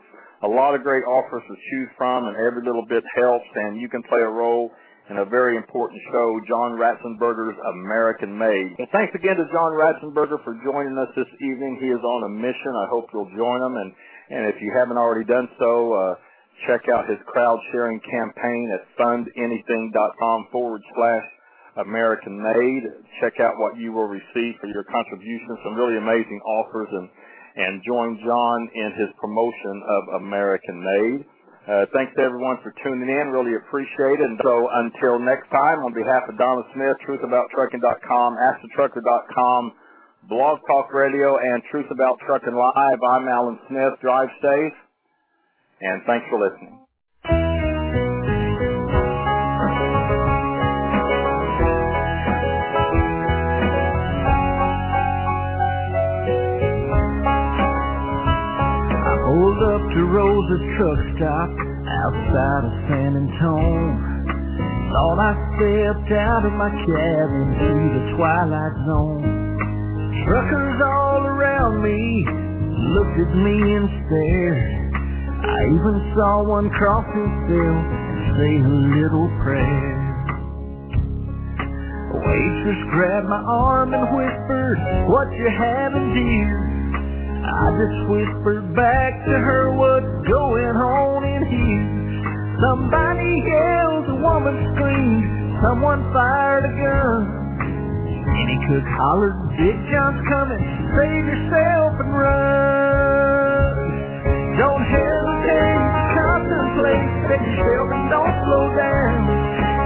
A 0.44 0.46
lot 0.46 0.76
of 0.76 0.84
great 0.84 1.02
offers 1.02 1.42
to 1.48 1.54
choose 1.70 1.88
from, 1.98 2.28
and 2.28 2.36
every 2.36 2.62
little 2.62 2.86
bit 2.86 3.02
helps. 3.16 3.50
And 3.56 3.80
you 3.80 3.88
can 3.88 4.04
play 4.04 4.20
a 4.20 4.30
role 4.30 4.70
in 5.10 5.18
a 5.18 5.24
very 5.24 5.56
important 5.56 6.00
show, 6.10 6.40
John 6.48 6.72
Ratzenberger's 6.72 7.56
American 7.70 8.36
Made. 8.36 8.74
And 8.78 8.88
thanks 8.90 9.14
again 9.14 9.36
to 9.36 9.46
John 9.52 9.72
Ratzenberger 9.72 10.42
for 10.42 10.58
joining 10.64 10.98
us 10.98 11.08
this 11.14 11.30
evening. 11.40 11.78
He 11.80 11.88
is 11.88 12.02
on 12.02 12.24
a 12.24 12.28
mission. 12.28 12.74
I 12.74 12.86
hope 12.90 13.06
you'll 13.12 13.30
join 13.36 13.62
him. 13.62 13.76
And, 13.76 13.92
and 14.30 14.46
if 14.46 14.60
you 14.60 14.72
haven't 14.74 14.98
already 14.98 15.24
done 15.24 15.48
so, 15.58 15.92
uh, 15.92 16.14
check 16.66 16.88
out 16.90 17.08
his 17.08 17.18
crowd 17.26 17.60
sharing 17.70 18.00
campaign 18.00 18.74
at 18.74 18.82
fundanything.com 18.98 20.48
forward 20.50 20.82
slash 20.96 21.24
American 21.76 22.42
Made. 22.42 22.82
Check 23.20 23.38
out 23.38 23.58
what 23.58 23.76
you 23.76 23.92
will 23.92 24.08
receive 24.08 24.58
for 24.60 24.66
your 24.66 24.84
contributions. 24.90 25.58
Some 25.62 25.76
really 25.76 25.98
amazing 25.98 26.40
offers 26.46 26.88
and, 26.90 27.08
and 27.54 27.82
join 27.86 28.18
John 28.26 28.68
in 28.74 28.92
his 28.98 29.08
promotion 29.20 29.82
of 29.86 30.20
American 30.20 30.82
Made. 30.82 31.26
Uh, 31.66 31.84
thanks 31.92 32.12
everyone 32.16 32.58
for 32.62 32.72
tuning 32.84 33.08
in. 33.08 33.28
Really 33.34 33.56
appreciate 33.56 34.20
it. 34.20 34.30
And 34.30 34.38
so 34.44 34.68
until 34.72 35.18
next 35.18 35.50
time, 35.50 35.80
on 35.80 35.92
behalf 35.92 36.22
of 36.28 36.38
Donna 36.38 36.62
Smith, 36.74 36.96
TruthAboutTrucking.com, 37.06 38.36
AskTheTrucker.com, 38.36 39.72
Blog 40.28 40.60
Talk 40.68 40.92
Radio, 40.94 41.38
and 41.38 41.62
Truth 41.70 41.86
About 41.90 42.20
Trucking 42.24 42.54
Live, 42.54 43.02
I'm 43.02 43.26
Alan 43.26 43.58
Smith. 43.68 43.94
Drive 44.00 44.28
safe, 44.40 44.72
and 45.80 46.02
thanks 46.06 46.26
for 46.30 46.38
listening. 46.38 46.85
To 60.36 60.42
Rose's 60.42 60.76
truck 60.76 60.98
stop 61.16 61.50
outside 62.04 62.64
of 62.64 62.72
San 62.88 63.16
Antone. 63.16 64.92
Thought 64.92 65.18
I 65.18 65.32
stepped 65.56 66.12
out 66.12 66.44
of 66.44 66.52
my 66.52 66.68
cabin 66.84 67.56
to 67.56 67.72
the 67.96 68.16
twilight 68.16 68.76
zone. 68.86 69.24
Truckers 70.26 70.80
all 70.82 71.24
around 71.24 71.82
me 71.82 72.24
looked 72.92 73.18
at 73.18 73.32
me 73.34 73.76
and 73.76 73.88
stared. 74.06 74.92
I 75.46 75.64
even 75.72 76.12
saw 76.16 76.42
one 76.42 76.68
cross 76.70 77.06
himself 77.14 77.84
and 77.86 78.36
say 78.36 78.52
a 78.60 78.72
little 79.00 79.28
prayer. 79.40 79.96
A 82.12 82.18
waitress 82.18 82.82
grabbed 82.92 83.28
my 83.28 83.40
arm 83.40 83.94
and 83.94 84.04
whispered, 84.16 84.78
what 85.08 85.30
you 85.32 85.48
having, 85.48 86.14
dear? 86.14 86.76
I 87.46 87.70
just 87.78 88.10
whispered 88.10 88.74
back 88.74 89.24
to 89.24 89.32
her 89.32 89.70
what's 89.72 90.15
going 90.26 90.74
on 90.74 91.22
in 91.22 91.42
here. 91.46 91.86
Somebody 92.58 93.46
yelled, 93.46 94.10
a 94.10 94.18
woman 94.18 94.56
screamed, 94.74 95.62
someone 95.62 96.02
fired 96.12 96.66
a 96.66 96.72
gun. 96.74 97.46
Any 98.26 98.58
cook 98.66 98.86
hollered, 98.98 99.38
Big 99.54 99.78
John's 99.86 100.18
coming, 100.26 100.58
save 100.98 101.24
yourself 101.30 101.94
and 102.02 102.10
run. 102.10 103.76
Don't 104.58 104.82
hesitate, 104.82 105.84
contemplate, 106.18 107.06
save 107.30 107.46
yourself 107.46 107.86
and 107.94 108.04
don't 108.10 108.34
slow 108.50 108.66
down. 108.74 109.30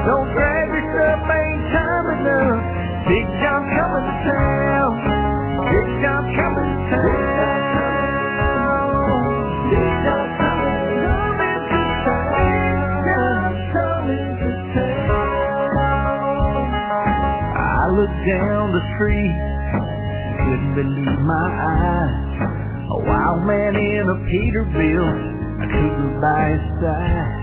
Don't 0.09 0.33
drag 0.33 0.73
yourself, 0.73 1.21
ain't 1.29 1.65
time 1.75 2.07
enough. 2.17 2.65
Big 3.13 3.27
John's 3.45 3.69
coming 3.77 4.07
to 4.09 4.17
town. 4.25 4.93
Big 5.69 5.89
John's 6.01 6.33
coming 6.33 6.65
to 6.65 6.97
town. 6.97 7.40
Down 18.27 18.73
the 18.77 18.85
street, 18.97 19.33
couldn't 20.45 20.75
believe 20.77 21.21
my 21.25 21.49
eyes. 21.49 22.21
A 22.93 22.99
wild 23.01 23.47
man 23.49 23.73
in 23.77 24.05
a 24.13 24.19
Peterbilt, 24.29 25.21
a 25.57 25.67
cougar 25.73 26.13
by 26.21 26.53
his 26.53 26.65
side. 26.85 27.41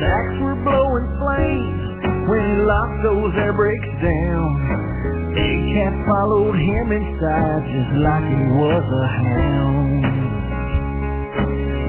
Sacks 0.00 0.36
were 0.40 0.56
blowing 0.64 1.04
flames 1.20 2.28
when 2.28 2.40
he 2.40 2.56
locked 2.64 3.02
those 3.04 3.32
air 3.36 3.52
brakes 3.52 3.92
down. 4.00 5.36
Big 5.36 5.76
cat 5.76 5.92
followed 6.08 6.56
him 6.56 6.88
inside 6.88 7.68
just 7.68 7.92
like 8.00 8.24
he 8.24 8.40
was 8.56 8.84
a 8.88 9.06
hound. 9.20 10.00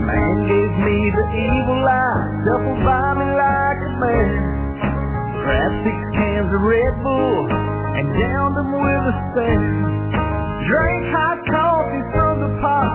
Man 0.04 0.36
gave 0.52 0.74
me 0.84 0.98
the 1.16 1.26
evil 1.32 1.80
eye, 1.88 2.43
double 2.43 2.76
by 2.84 3.14
me 3.16 3.28
like 3.39 3.80
a 3.80 3.91
bear. 4.04 4.36
Grabbed 5.48 5.80
six 5.88 5.98
cans 6.12 6.52
of 6.52 6.62
Red 6.62 7.00
Bull 7.02 7.64
and 7.96 8.08
downed 8.20 8.56
them 8.60 8.72
with 8.76 9.12
a 9.12 9.16
spare. 9.32 9.72
Drank 10.68 11.04
hot 11.16 11.39
coffee 11.48 12.04
from 12.12 12.43
the 12.43 12.52
pot, 12.60 12.91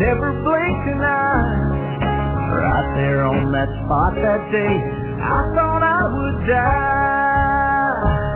never 0.00 0.32
blinked 0.40 0.86
an 0.88 1.00
eye. 1.04 2.00
Right 2.48 2.88
there 2.96 3.28
on 3.28 3.52
that 3.52 3.68
spot 3.84 4.16
that 4.16 4.40
day, 4.48 4.74
I 5.20 5.52
thought 5.52 5.82
I 5.84 6.02
would 6.08 6.38
die. 6.48 8.28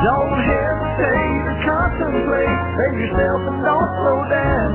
Don't 0.00 0.32
hesitate 0.32 1.42
or 1.44 1.58
contemplate, 1.68 2.56
save 2.80 2.96
yourself 2.96 3.40
and 3.44 3.60
don't 3.60 3.90
slow 4.00 4.24
down. 4.32 4.70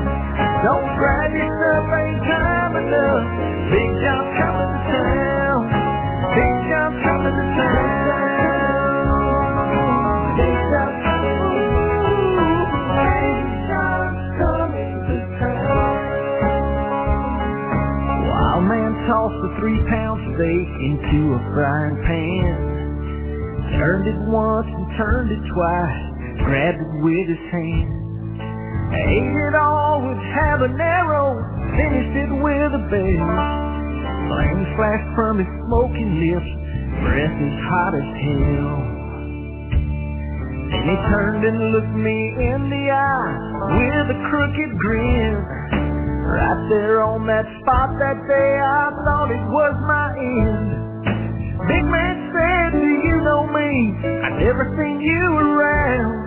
Don't 0.62 0.86
grab 1.02 1.34
yourself, 1.34 1.82
ain't 1.98 2.22
time 2.30 2.74
enough. 2.78 3.26
Big 3.74 3.90
John's 4.06 4.32
coming 4.38 4.70
to 4.70 4.80
town. 4.86 5.66
Big 6.30 6.54
John's 6.70 6.98
coming 7.02 7.34
to 7.34 7.46
town. 7.58 7.85
Tossed 19.66 20.22
a 20.22 20.36
three-pound 20.36 20.36
steak 20.36 20.68
into 20.78 21.34
a 21.34 21.40
frying 21.54 21.98
pan. 22.06 22.58
Turned 23.78 24.06
it 24.06 24.18
once 24.30 24.66
and 24.70 24.86
turned 24.96 25.30
it 25.30 25.42
twice, 25.54 26.02
grabbed 26.46 26.80
it 26.82 27.02
with 27.02 27.26
his 27.28 27.44
hand. 27.50 27.90
Ate 28.94 29.48
it 29.48 29.54
all 29.54 30.06
with 30.06 30.18
habanero, 30.38 31.42
finished 31.74 32.14
it 32.14 32.30
with 32.38 32.78
a 32.78 32.82
bell. 32.90 33.26
Flames 34.30 34.68
flashed 34.76 35.10
from 35.16 35.38
his 35.38 35.50
smoking 35.66 36.14
lips, 36.22 36.50
breath 37.02 37.34
as 37.34 37.56
hot 37.66 37.94
as 37.94 38.06
hell. 38.22 38.78
Then 40.70 40.84
he 40.86 40.96
turned 41.10 41.44
and 41.44 41.72
looked 41.72 41.96
me 41.96 42.34
in 42.38 42.70
the 42.70 42.90
eye 42.90 43.34
with 43.74 44.14
a 44.14 44.18
crooked 44.30 44.78
grin. 44.78 45.65
Right 46.26 46.68
there 46.68 47.02
on 47.02 47.26
that 47.30 47.46
spot 47.62 47.94
that 48.02 48.18
day 48.26 48.58
I 48.58 48.90
thought 49.06 49.30
it 49.30 49.46
was 49.46 49.74
my 49.86 50.10
end. 50.18 50.68
Big 51.70 51.84
man 51.86 52.16
said, 52.34 52.74
do 52.78 52.90
you 53.06 53.22
know 53.22 53.46
me? 53.46 53.94
I 54.26 54.28
never 54.42 54.66
seen 54.74 55.00
you 55.00 55.22
around. 55.38 56.26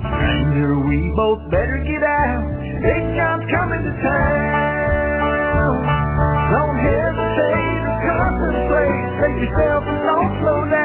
Stranger, 0.00 0.78
we 0.84 1.12
both 1.16 1.40
better 1.50 1.80
get 1.84 2.04
out. 2.04 2.44
Big 2.84 3.02
John's 3.16 3.48
coming 3.52 3.80
to 3.80 3.92
town. 4.04 5.72
Don't 6.52 6.76
hesitate 6.80 7.80
to 7.84 7.92
concentrate. 8.08 9.04
Take 9.20 9.36
yourself 9.48 9.84
and 9.88 10.00
don't 10.04 10.30
slow 10.40 10.60
down. 10.68 10.79